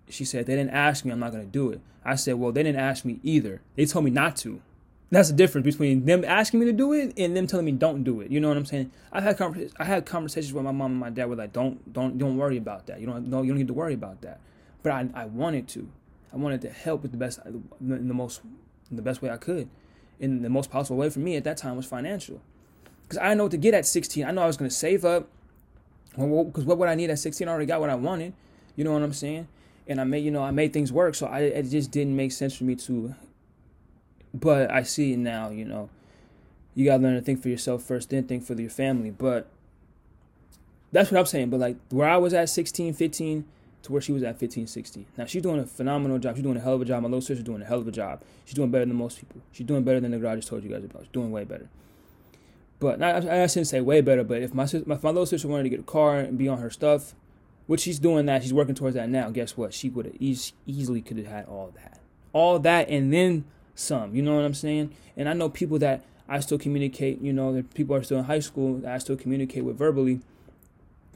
[0.08, 1.80] She said, they didn't ask me, I'm not going to do it.
[2.04, 3.60] I said, well, they didn't ask me either.
[3.76, 4.60] They told me not to.
[5.10, 8.02] That's the difference between them asking me to do it and them telling me don't
[8.02, 8.30] do it.
[8.30, 8.90] You know what I'm saying?
[9.12, 9.74] I've had conversations.
[9.78, 12.56] I had conversations with my mom and my dad where like, don't, don't, don't worry
[12.56, 12.98] about that.
[12.98, 14.40] You don't, no, you don't need to worry about that.
[14.82, 15.88] But I, I wanted to.
[16.32, 18.40] I wanted to help with the best, the most,
[18.90, 19.68] in the best way I could,
[20.18, 22.40] in the most possible way for me at that time was financial,
[23.12, 24.24] because I know what to get at 16.
[24.24, 25.28] I know I was going to save up,
[26.16, 27.46] because what would I need at 16?
[27.46, 28.32] I already got what I wanted.
[28.74, 29.48] You know what I'm saying?
[29.86, 31.14] And I made, you know, I made things work.
[31.14, 33.14] So I, it just didn't make sense for me to.
[34.32, 35.50] But I see now.
[35.50, 35.90] You know,
[36.74, 39.10] you gotta learn to think for yourself first, then think for your family.
[39.10, 39.46] But
[40.90, 41.50] that's what I'm saying.
[41.50, 43.44] But like where I was at 16, 15
[43.82, 45.06] to where she was at 15, 16.
[45.18, 46.36] Now she's doing a phenomenal job.
[46.36, 47.02] She's doing a hell of a job.
[47.02, 48.22] My little sister's doing a hell of a job.
[48.46, 49.42] She's doing better than most people.
[49.52, 51.02] She's doing better than the girl I just told you guys about.
[51.02, 51.68] She's doing way better.
[52.82, 54.24] But not, I shouldn't say way better.
[54.24, 56.58] But if my if my little sister wanted to get a car and be on
[56.58, 57.14] her stuff,
[57.68, 59.30] which she's doing that, she's working towards that now.
[59.30, 59.72] Guess what?
[59.72, 62.00] She would have easily could have had all that,
[62.32, 63.44] all that, and then
[63.76, 64.16] some.
[64.16, 64.92] You know what I'm saying?
[65.16, 67.20] And I know people that I still communicate.
[67.20, 70.18] You know, people are still in high school that I still communicate with verbally.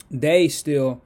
[0.09, 1.01] They still,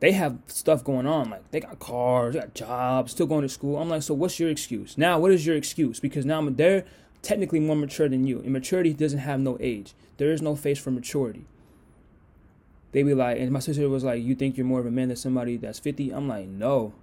[0.00, 1.30] they have stuff going on.
[1.30, 3.78] Like they got cars, they got jobs, still going to school.
[3.78, 5.18] I'm like, so what's your excuse now?
[5.18, 6.00] What is your excuse?
[6.00, 6.84] Because now they're
[7.22, 9.94] technically more mature than you, and maturity doesn't have no age.
[10.16, 11.46] There is no face for maturity
[12.96, 15.08] they be like, and my sister was like, "You think you're more of a man
[15.08, 16.94] than somebody that's 50?" I'm like, "No."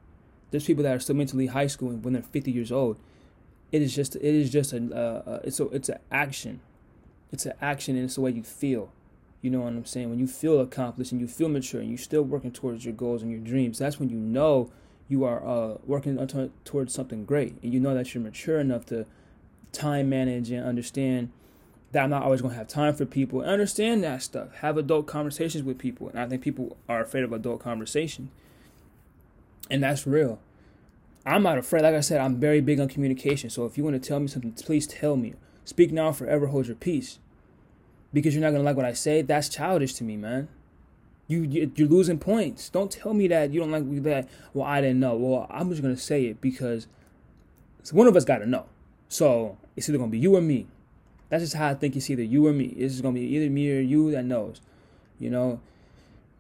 [0.50, 2.98] There's people that are still mentally high school when they're 50 years old.
[3.72, 6.62] It is just, it is just a, uh, it's a, it's an action.
[7.32, 8.92] It's an action, and it's the way you feel.
[9.44, 10.10] You know what I'm saying?
[10.10, 13.22] When you feel accomplished and you feel mature and you're still working towards your goals
[13.22, 14.72] and your dreams, that's when you know
[15.08, 16.18] you are uh, working
[16.66, 19.06] towards something great, and you know that you're mature enough to
[19.74, 21.32] time manage and understand
[21.92, 23.42] that I'm not always going to have time for people.
[23.42, 24.56] understand that stuff.
[24.56, 26.10] Have adult conversations with people.
[26.10, 28.32] And I think people are afraid of adult conversation.
[29.70, 30.40] And that's real.
[31.26, 31.84] I'm not afraid.
[31.84, 33.50] Like I said, I'm very big on communication.
[33.50, 35.36] So if you want to tell me something, please tell me.
[35.66, 37.20] Speak now, forever hold your peace.
[38.12, 39.22] Because you're not going to like what I say.
[39.22, 40.50] That's childish to me, man.
[41.28, 42.70] You, you're losing points.
[42.70, 44.28] Don't tell me that you don't like that.
[44.54, 45.16] Well, I didn't know.
[45.16, 46.88] Well, I'm just going to say it because
[47.92, 48.66] one of us got to know.
[49.14, 50.66] So it's either to be you or me.
[51.30, 52.66] That's just how I think it's either you or me.
[52.66, 54.60] It's gonna be either me or you that knows.
[55.20, 55.60] You know,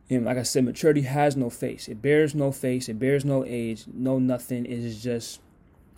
[0.09, 1.87] and like I said, maturity has no face.
[1.87, 2.89] It bears no face.
[2.89, 3.85] It bears no age.
[3.93, 4.65] No nothing.
[4.65, 5.39] It is just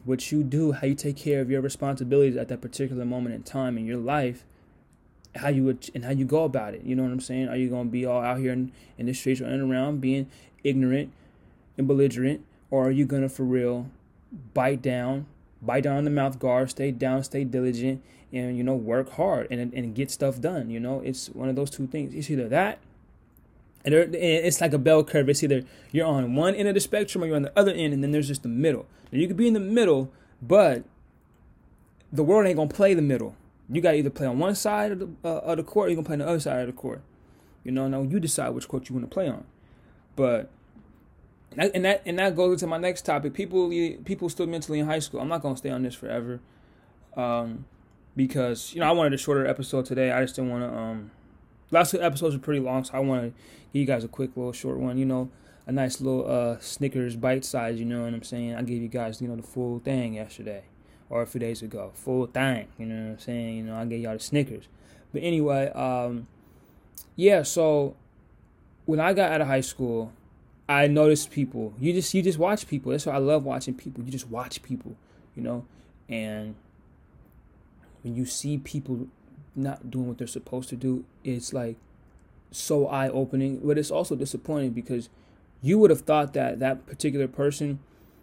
[0.03, 3.43] what you do, how you take care of your responsibilities at that particular moment in
[3.43, 4.43] time in your life,
[5.35, 6.83] how you would and how you go about it.
[6.83, 7.47] You know what I'm saying?
[7.47, 10.29] Are you gonna be all out here in, in the streets running around being
[10.65, 11.13] ignorant
[11.77, 13.87] and belligerent, or are you gonna for real
[14.53, 15.27] bite down,
[15.65, 19.47] bite down on the mouth guard, stay down, stay diligent, and you know work hard
[19.51, 20.69] and and get stuff done.
[20.69, 22.13] You know, it's one of those two things.
[22.13, 22.79] It's either that,
[23.83, 25.29] and it's like a bell curve.
[25.29, 27.93] It's either you're on one end of the spectrum or you're on the other end,
[27.93, 28.85] and then there's just the middle.
[29.11, 30.83] Now you could be in the middle, but
[32.11, 33.35] the world ain't gonna play the middle.
[33.69, 35.95] You gotta either play on one side of the uh, of the court, or you
[35.95, 37.01] gonna play on the other side of the court.
[37.63, 39.43] You know, now you decide which court you want to play on.
[40.15, 40.49] But
[41.57, 43.33] and that and that goes into my next topic.
[43.33, 43.69] People
[44.03, 45.19] people still mentally in high school.
[45.19, 46.39] I'm not gonna stay on this forever.
[47.15, 47.65] Um,
[48.15, 50.11] because you know I wanted a shorter episode today.
[50.11, 50.77] I just didn't want to.
[50.77, 51.11] Um,
[51.71, 53.41] last two episodes were pretty long, so I want to
[53.73, 54.97] give you guys a quick little short one.
[54.97, 55.29] You know,
[55.67, 57.79] a nice little uh, Snickers bite size.
[57.79, 58.55] You know what I'm saying?
[58.55, 60.63] I gave you guys you know the full thing yesterday
[61.09, 62.67] or a few days ago, full thing.
[62.77, 63.57] You know what I'm saying?
[63.57, 64.67] You know I gave y'all the Snickers.
[65.13, 66.27] But anyway, um,
[67.15, 67.43] yeah.
[67.43, 67.95] So
[68.85, 70.11] when I got out of high school,
[70.67, 71.73] I notice people.
[71.79, 72.91] You just you just watch people.
[72.91, 74.03] That's why I love watching people.
[74.03, 74.95] You just watch people.
[75.35, 75.65] You know,
[76.09, 76.55] and
[78.03, 79.07] when you see people
[79.55, 81.75] not doing what they're supposed to do, it's like
[82.51, 85.09] so eye opening, but it's also disappointing because
[85.61, 87.79] you would have thought that that particular person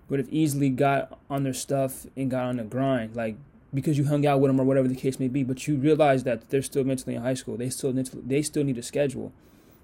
[0.08, 3.36] would have easily got on their stuff and got on the grind, like
[3.74, 5.42] because you hung out with them or whatever the case may be.
[5.42, 7.56] But you realize that they're still mentally in high school.
[7.56, 9.32] They still they still need a schedule.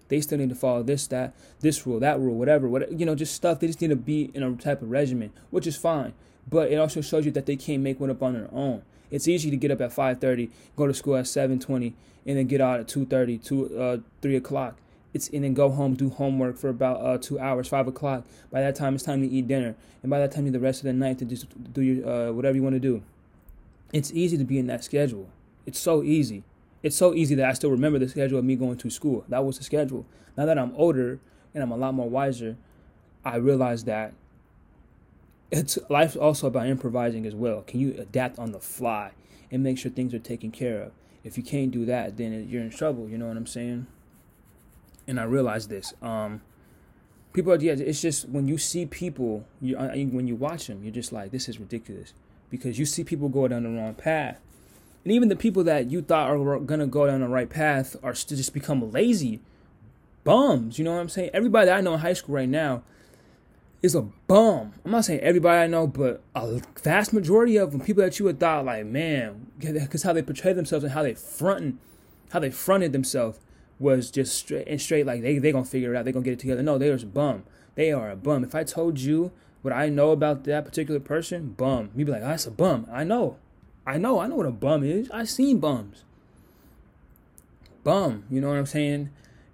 [0.08, 3.14] They still need to follow this, that, this rule, that rule, whatever, whatever, you know,
[3.14, 3.60] just stuff.
[3.60, 6.14] They just need to be in a type of regimen, which is fine.
[6.50, 8.82] But it also shows you that they can't make one up on their own.
[9.10, 11.94] It's easy to get up at 5:30, go to school at 7:20,
[12.26, 14.76] and then get out at 2:30, two, uh, 3 o'clock.
[15.14, 18.24] It's and then go home, do homework for about uh, two hours, five o'clock.
[18.50, 20.80] By that time, it's time to eat dinner, and by that time, you the rest
[20.80, 23.02] of the night to just do your uh, whatever you want to do.
[23.92, 25.28] It's easy to be in that schedule.
[25.64, 26.44] It's so easy.
[26.82, 29.24] It's so easy that I still remember the schedule of me going to school.
[29.28, 30.06] That was the schedule.
[30.36, 31.18] Now that I'm older
[31.54, 32.56] and I'm a lot more wiser,
[33.24, 34.12] I realize that
[35.50, 37.62] it's life's also about improvising as well.
[37.62, 39.12] Can you adapt on the fly
[39.50, 40.92] and make sure things are taken care of?
[41.24, 43.08] If you can't do that, then you're in trouble.
[43.08, 43.86] You know what I'm saying?
[45.06, 45.94] And I realize this.
[46.00, 46.42] Um,
[47.32, 47.72] people are yeah.
[47.72, 51.48] It's just when you see people, you when you watch them, you're just like, this
[51.48, 52.12] is ridiculous,
[52.50, 54.38] because you see people go down the wrong path,
[55.08, 58.14] and even the people that you thought are gonna go down the right path are
[58.14, 59.40] still just become lazy
[60.22, 60.78] bums.
[60.78, 61.30] You know what I'm saying?
[61.32, 62.82] Everybody that I know in high school right now
[63.80, 64.74] is a bum.
[64.84, 68.26] I'm not saying everybody I know, but a vast majority of them, people that you
[68.26, 71.78] would thought like, man, because how they portray themselves and how they fronting,
[72.32, 73.40] how they fronted themselves
[73.78, 76.34] was just straight and straight like they they gonna figure it out, they gonna get
[76.34, 76.62] it together.
[76.62, 77.44] No, they are a bum.
[77.76, 78.44] They are a bum.
[78.44, 82.20] If I told you what I know about that particular person, bum, you'd be like,
[82.20, 82.86] oh, that's a bum.
[82.92, 83.38] I know,
[83.88, 85.10] I know, I know what a bum is.
[85.10, 86.04] I've seen bums.
[87.84, 89.08] Bum, you know what I'm saying?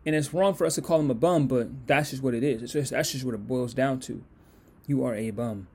[0.05, 2.43] And it's wrong for us to call him a bum, but that's just what it
[2.43, 2.61] is.
[2.61, 4.25] It's just that's just what it boils down to.
[4.89, 5.69] You are a bum.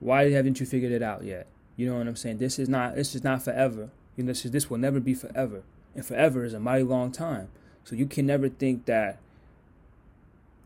[0.00, 1.46] Why haven't you figured it out yet?
[1.76, 2.38] You know what I'm saying?
[2.38, 3.90] This is not this is not forever.
[4.16, 5.62] You know, this is, this will never be forever.
[5.94, 7.48] And forever is a mighty long time.
[7.84, 9.20] So you can never think that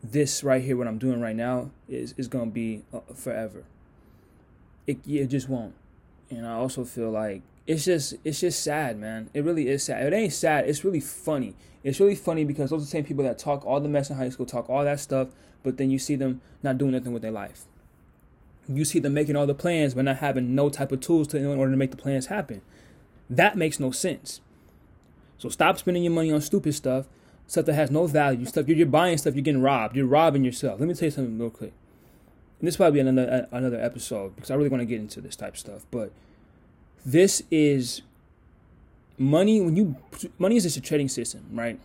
[0.03, 3.65] this right here, what I'm doing right now, is is gonna be uh, forever.
[4.87, 5.75] It it just won't.
[6.29, 9.29] And I also feel like it's just it's just sad, man.
[9.33, 10.05] It really is sad.
[10.05, 10.67] It ain't sad.
[10.67, 11.55] It's really funny.
[11.83, 14.15] It's really funny because those are the same people that talk all the mess in
[14.15, 15.29] high school, talk all that stuff,
[15.63, 17.65] but then you see them not doing nothing with their life.
[18.67, 21.37] You see them making all the plans, but not having no type of tools to,
[21.37, 22.61] in order to make the plans happen.
[23.29, 24.39] That makes no sense.
[25.37, 27.07] So stop spending your money on stupid stuff,
[27.47, 29.97] stuff that has no value, stuff you're, you're buying stuff, you're getting robbed.
[29.97, 30.79] You're robbing yourself.
[30.79, 31.73] Let me tell you something real quick.
[32.59, 35.35] And this probably be another another episode because I really want to get into this
[35.35, 36.11] type of stuff, but
[37.05, 38.01] this is
[39.17, 39.95] money when you
[40.37, 41.79] money is just a trading system, right?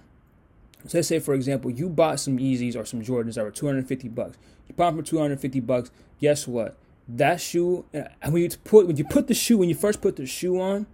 [0.87, 4.09] So let's say for example, you bought some Yeezys or some Jordans that were 250
[4.09, 4.38] bucks.
[4.68, 5.90] You bought them for 250 bucks.
[6.20, 6.76] Guess what?
[7.09, 10.00] That shoe, uh, and when you put when you put the shoe when you first
[10.00, 10.87] put the shoe on,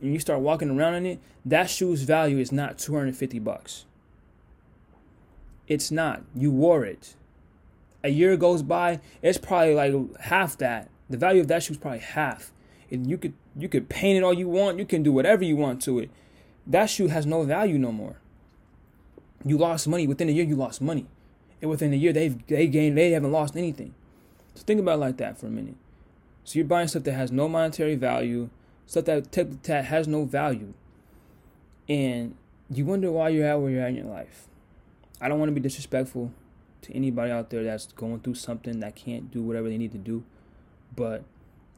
[0.00, 3.84] and you start walking around in it, that shoe's value is not 250 bucks.
[5.66, 6.22] It's not.
[6.34, 7.14] You wore it.
[8.08, 10.88] A year goes by, it's probably like half that.
[11.10, 12.52] The value of that shoe is probably half
[12.90, 15.56] and you could you could paint it all you want, you can do whatever you
[15.56, 16.10] want to it.
[16.66, 18.16] That shoe has no value no more.
[19.44, 20.44] You lost money within a year.
[20.44, 21.06] You lost money,
[21.60, 23.94] and within a year they've they gained they haven't lost anything.
[24.54, 25.76] So think about like that for a minute.
[26.44, 28.50] So you're buying stuff that has no monetary value,
[28.86, 30.72] stuff that that has no value,
[31.88, 32.34] and
[32.70, 34.46] you wonder why you're at where you're at in your life.
[35.20, 36.32] I don't want to be disrespectful
[36.88, 39.98] to anybody out there that's going through something that can't do whatever they need to
[39.98, 40.24] do,
[40.96, 41.22] but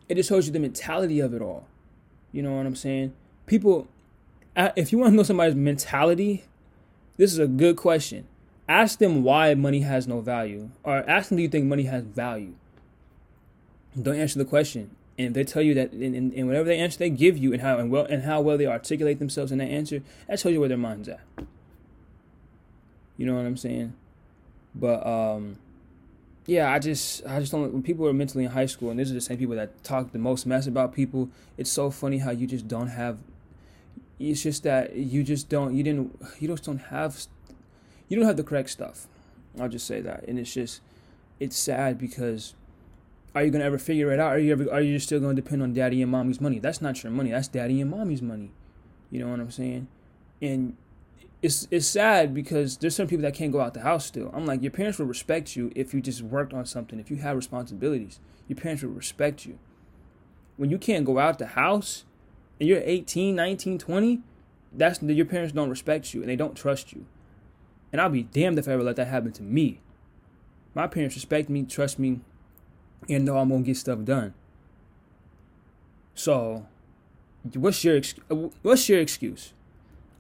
[0.09, 1.67] it just shows you the mentality of it all.
[2.33, 3.13] You know what I'm saying?
[3.47, 3.89] People,
[4.57, 6.45] if you want to know somebody's mentality,
[7.17, 8.27] this is a good question.
[8.69, 12.05] Ask them why money has no value, or ask them, do you think money has
[12.05, 12.55] value?
[14.01, 14.95] Don't answer the question.
[15.19, 17.79] And they tell you that, and, and whatever they answer they give you, and how
[17.79, 20.69] and well and how well they articulate themselves in that answer, that tells you where
[20.69, 21.21] their mind's at.
[23.19, 23.93] You know what I'm saying?
[24.75, 25.57] But um,
[26.47, 29.11] yeah, I just I just don't when people are mentally in high school and these
[29.11, 32.31] are the same people that talk the most mess about people, it's so funny how
[32.31, 33.19] you just don't have
[34.21, 37.27] it's just that you just don't you didn't you just don't have
[38.09, 39.07] you don't have the correct stuff.
[39.59, 40.25] I'll just say that.
[40.29, 40.83] And it's just
[41.41, 42.55] it's sad because
[43.35, 44.33] are you gonna ever figure it out?
[44.33, 46.59] Are you ever are you still gonna depend on daddy and mommy's money?
[46.59, 48.51] That's not your money, that's daddy and mommy's money.
[49.11, 49.89] You know what I'm saying?
[50.43, 50.77] And
[51.43, 54.31] it's it's sad because there's some people that can't go out the house still.
[54.35, 57.17] I'm like, your parents will respect you if you just worked on something, if you
[57.19, 58.21] have responsibilities.
[58.47, 59.59] Your parents will respect you.
[60.57, 62.05] When you can't go out the house
[62.59, 64.21] and you're 18, 19, 20,
[64.73, 67.07] that's your parents don't respect you and they don't trust you.
[67.93, 69.81] And I'll be damned if I ever let that happen to me.
[70.75, 72.21] My parents respect me, trust me,
[73.09, 74.35] and know I'm gonna get stuff done.
[76.15, 76.67] So,
[77.55, 78.01] what's your
[78.63, 79.55] what's your excuse?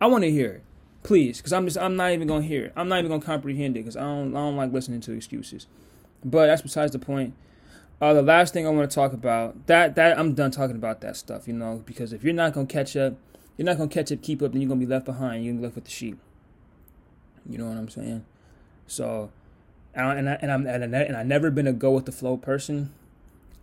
[0.01, 0.63] I want to hear it
[1.03, 2.73] please because i'm just i'm not even gonna hear it.
[2.77, 5.67] I'm not even gonna comprehend it because i don't i don't like listening to excuses.
[6.25, 7.35] But that's besides the point.
[8.01, 11.03] Uh, the last thing i want to talk about that that i'm done talking about
[11.03, 13.15] that stuff you know because if you're not gonna catch up
[13.59, 15.45] you're not gonna catch up keep up then you're gonna be left behind.
[15.45, 16.19] You're gonna be left with the sheep.
[17.49, 18.25] You know what i'm saying?
[18.87, 19.31] So
[19.95, 22.07] and, I, and, I, and i'm and, I, and i've never been a go with
[22.07, 22.93] the flow person.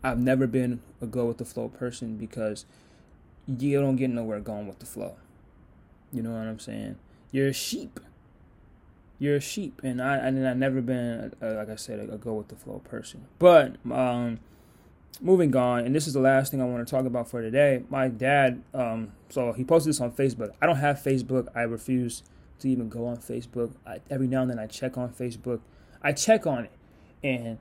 [0.04, 2.66] I've never been a go with the flow person because
[3.48, 5.16] you don't get nowhere going with the flow.
[6.14, 6.98] You know what i'm saying
[7.32, 8.00] you're a sheep.
[9.20, 12.14] You're a sheep, and I and I've never been a, a, like I said a,
[12.14, 13.26] a, go with the flow person.
[13.40, 14.40] But um,
[15.22, 17.84] moving on, and this is the last thing I want to talk about for today.
[17.90, 20.52] My dad, um, so he posted this on Facebook.
[20.62, 21.48] I don't have Facebook.
[21.56, 22.22] I refuse
[22.60, 23.74] to even go on Facebook.
[23.88, 25.62] I, every now and then I check on Facebook.
[26.04, 26.72] I check on it,
[27.24, 27.58] and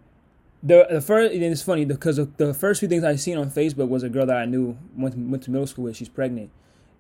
[0.63, 3.51] the the first and it's funny because the, the first few things I seen on
[3.51, 5.97] Facebook was a girl that I knew went went to middle school with.
[5.97, 6.51] She's pregnant,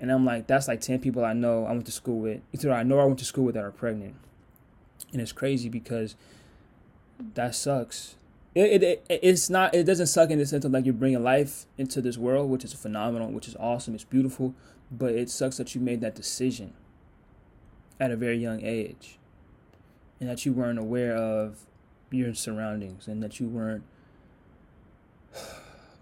[0.00, 2.40] and I'm like, that's like 10 people I know I went to school with.
[2.52, 4.14] Either I know I went to school with that are pregnant.
[5.12, 6.16] And it's crazy because
[7.34, 8.16] that sucks.
[8.54, 11.22] It, it, it, it's not it doesn't suck in the sense of like you're bringing
[11.22, 14.54] life into this world which is phenomenal which is awesome it's beautiful
[14.90, 16.72] but it sucks that you made that decision
[18.00, 19.18] at a very young age
[20.20, 21.66] and that you weren't aware of
[22.10, 23.84] your surroundings and that you weren't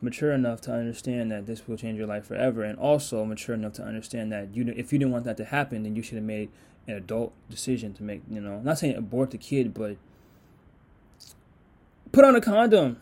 [0.05, 3.73] mature enough to understand that this will change your life forever and also mature enough
[3.73, 6.25] to understand that you if you didn't want that to happen then you should have
[6.25, 6.51] made
[6.87, 9.97] an adult decision to make you know not saying abort the kid but
[12.13, 13.01] put on a condom.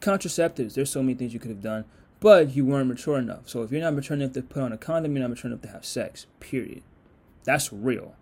[0.00, 0.74] Contraceptives.
[0.74, 1.84] There's so many things you could have done
[2.20, 3.48] but you weren't mature enough.
[3.48, 5.62] So if you're not mature enough to put on a condom you're not mature enough
[5.62, 6.82] to have sex period.
[7.44, 8.14] That's real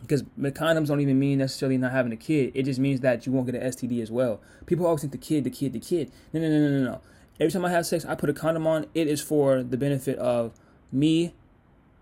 [0.00, 2.52] because condoms don't even mean necessarily not having a kid.
[2.54, 4.40] It just means that you won't get an STD as well.
[4.66, 6.10] People always think the kid, the kid, the kid.
[6.32, 7.00] No, no, no, no, no.
[7.38, 8.86] Every time I have sex, I put a condom on.
[8.94, 10.52] It is for the benefit of
[10.92, 11.34] me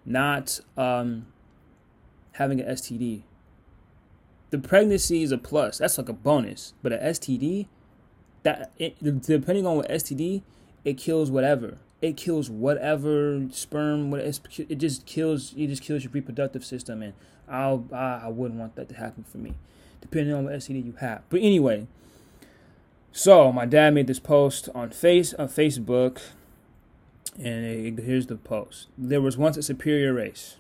[0.04, 1.26] not um,
[2.32, 3.22] having an STD.
[4.50, 5.78] The pregnancy is a plus.
[5.78, 6.72] That's like a bonus.
[6.82, 7.66] But an STD,
[8.42, 10.42] that it, depending on what STD,
[10.84, 11.78] it kills whatever.
[12.00, 14.10] It kills whatever sperm.
[14.10, 15.52] What it just kills.
[15.56, 17.14] It just kills your reproductive system and
[17.50, 19.54] I'll, I, I wouldn't want that to happen for me,
[20.00, 21.22] depending on what STD you have.
[21.30, 21.86] But anyway,
[23.12, 26.20] so my dad made this post on face on Facebook,
[27.36, 27.64] and
[27.98, 28.88] it, here's the post.
[28.96, 30.56] There was once a superior race.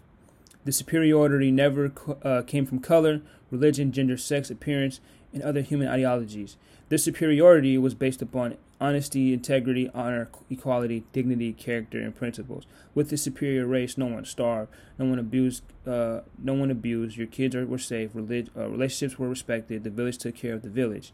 [0.64, 3.20] The superiority never uh, came from color,
[3.50, 5.00] religion, gender, sex, appearance,
[5.32, 6.56] and other human ideologies.
[6.88, 12.64] This superiority was based upon honesty, integrity, honor, equality, dignity, character, and principles.
[12.94, 17.16] With this superior race, no one starved, no one abused, uh, no one abused.
[17.16, 20.62] Your kids are, were safe, relig- uh, relationships were respected, the village took care of
[20.62, 21.12] the village.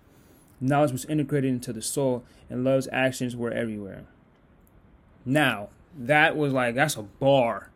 [0.61, 4.05] Knowledge was integrated into the soul, and love's actions were everywhere.
[5.25, 7.71] Now, that was like that's a bar.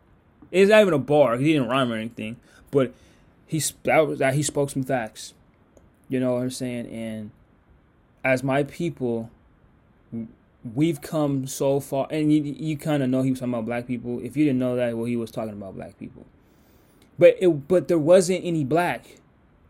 [0.51, 1.37] It's not even a bar.
[1.37, 2.37] He didn't rhyme or anything,
[2.71, 2.93] but
[3.45, 5.33] he that was that he spoke some facts.
[6.07, 6.87] You know what I'm saying?
[6.87, 7.31] And
[8.23, 9.29] as my people,
[10.75, 13.87] we've come so far, and you you kind of know he was talking about black
[13.87, 14.19] people.
[14.19, 16.25] If you didn't know that, well, he was talking about black people.
[17.17, 19.17] But it, but there wasn't any black.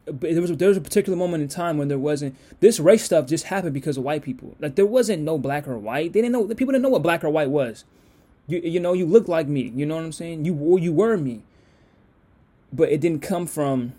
[0.06, 3.04] But there was there was a particular moment in time when there wasn't this race
[3.04, 4.56] stuff just happened because of white people.
[4.60, 6.14] Like there wasn't no black or white.
[6.14, 6.48] They didn't know.
[6.48, 7.86] People didn't know what black or white was.
[8.48, 9.72] You you know you look like me.
[9.76, 10.46] You know what I'm saying.
[10.46, 11.44] You you were me.
[12.72, 13.94] But it didn't come from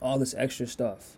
[0.00, 1.16] all this extra stuff.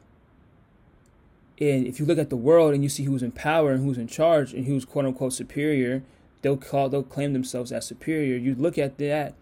[1.61, 3.98] And if you look at the world and you see who's in power and who's
[3.98, 6.02] in charge and who's quote unquote superior,
[6.42, 8.36] they'll call they'll claim themselves as superior.
[8.36, 9.34] You look at that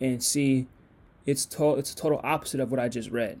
[0.00, 0.66] and see
[1.24, 3.40] it's to, it's a total opposite of what I just read.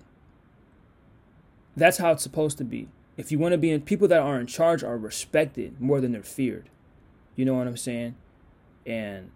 [1.76, 2.88] That's how it's supposed to be.
[3.16, 6.12] If you want to be in people that are in charge are respected more than
[6.12, 6.68] they're feared.
[7.36, 8.14] You know what I'm saying?
[8.86, 9.30] And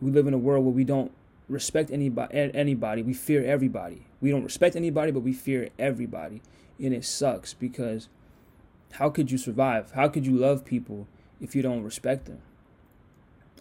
[0.00, 1.12] we live in a world where we don't
[1.48, 3.02] respect anybody anybody.
[3.02, 4.06] We fear everybody.
[4.20, 6.42] We don't respect anybody, but we fear everybody
[6.80, 8.08] and it sucks because
[8.92, 9.92] how could you survive?
[9.92, 11.06] How could you love people
[11.40, 12.40] if you don't respect them?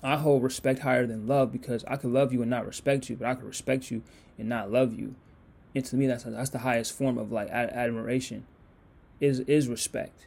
[0.02, 3.18] I hold respect higher than love because I could love you and not respect you,
[3.18, 4.02] but I could respect you
[4.38, 5.16] and not love you.
[5.76, 8.46] And to me, that's that's the highest form of like ad- admiration,
[9.20, 10.26] is is respect.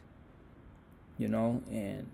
[1.17, 2.07] You know, and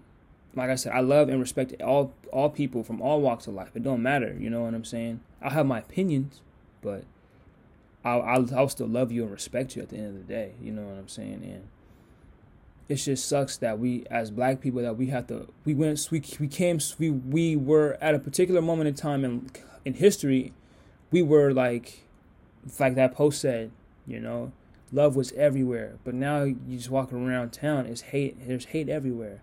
[0.55, 3.75] like I said, I love and respect all all people from all walks of life.
[3.75, 5.19] It don't matter, you know what I'm saying.
[5.41, 6.41] I have my opinions,
[6.81, 7.03] but
[8.03, 10.53] I'll, I'll, I'll still love you and respect you at the end of the day.
[10.61, 11.41] You know what I'm saying?
[11.43, 11.67] And
[12.87, 16.23] it just sucks that we, as black people, that we have to, we went, we,
[16.39, 19.49] we came, we, we were at a particular moment in time in,
[19.85, 20.53] in history,
[21.11, 22.05] we were like,
[22.79, 23.71] like that post said,
[24.07, 24.51] you know,
[24.91, 25.97] love was everywhere.
[26.03, 29.41] But now you just walk around town, it's hate, there's hate everywhere.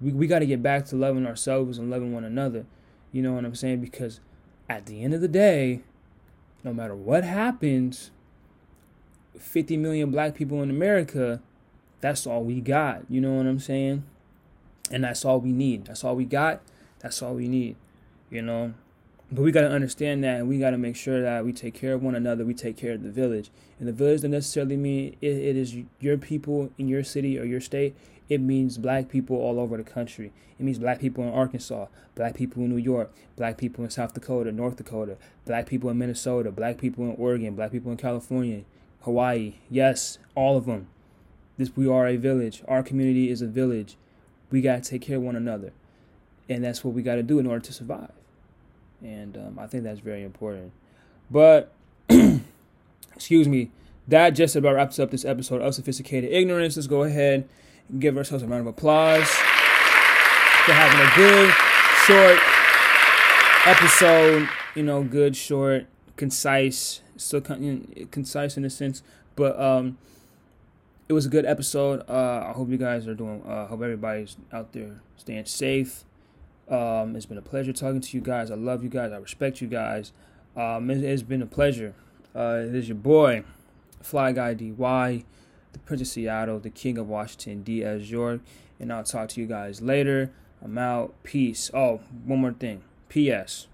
[0.00, 2.66] We, we got to get back to loving ourselves and loving one another.
[3.10, 3.80] You know what I'm saying?
[3.80, 4.20] Because
[4.68, 5.82] at the end of the day,
[6.64, 8.10] no matter what happens,
[9.38, 11.40] 50 million black people in America,
[12.00, 13.02] that's all we got.
[13.08, 14.04] You know what I'm saying?
[14.90, 15.86] And that's all we need.
[15.86, 16.62] That's all we got.
[17.00, 17.76] That's all we need.
[18.30, 18.74] You know?
[19.30, 21.74] But we got to understand that and we got to make sure that we take
[21.74, 22.44] care of one another.
[22.44, 23.50] We take care of the village.
[23.78, 27.44] And the village doesn't necessarily mean it, it is your people in your city or
[27.44, 27.96] your state.
[28.28, 30.32] It means black people all over the country.
[30.58, 34.14] It means black people in Arkansas, black people in New York, black people in South
[34.14, 38.62] Dakota, North Dakota, black people in Minnesota, black people in Oregon, black people in California,
[39.02, 39.54] Hawaii.
[39.68, 40.86] Yes, all of them.
[41.58, 42.62] This we are a village.
[42.66, 43.96] Our community is a village.
[44.50, 45.72] We got to take care of one another.
[46.48, 48.12] And that's what we got to do in order to survive.
[49.02, 50.72] And um, I think that's very important.
[51.30, 51.72] But,
[53.14, 53.70] excuse me,
[54.08, 56.76] that just about wraps up this episode of Sophisticated Ignorance.
[56.76, 57.48] Let's go ahead
[57.98, 61.52] give ourselves a round of applause for having a good,
[62.06, 62.38] short
[63.66, 64.48] episode.
[64.74, 69.02] You know, good, short, concise, still concise in a sense,
[69.36, 69.98] but um,
[71.08, 72.02] it was a good episode.
[72.08, 73.42] Uh, I hope you guys are doing.
[73.42, 76.04] Uh, hope everybody's out there staying safe.
[76.68, 78.50] Um, it's been a pleasure talking to you guys.
[78.50, 79.12] I love you guys.
[79.12, 80.12] I respect you guys.
[80.56, 81.94] Um, it, has been a pleasure.
[82.34, 83.44] Uh, it is your boy,
[84.00, 85.24] Fly Guy DY
[85.74, 88.08] the Prince of Seattle, the King of Washington, D.S.
[88.08, 88.40] York.
[88.80, 90.30] And I'll talk to you guys later.
[90.62, 91.14] I'm out.
[91.22, 91.70] Peace.
[91.74, 92.82] Oh, one more thing.
[93.10, 93.66] P.S.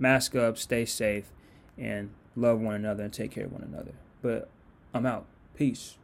[0.00, 1.26] Mask up, stay safe,
[1.76, 3.92] and love one another and take care of one another.
[4.20, 4.48] But
[4.92, 5.26] I'm out.
[5.54, 5.96] Peace.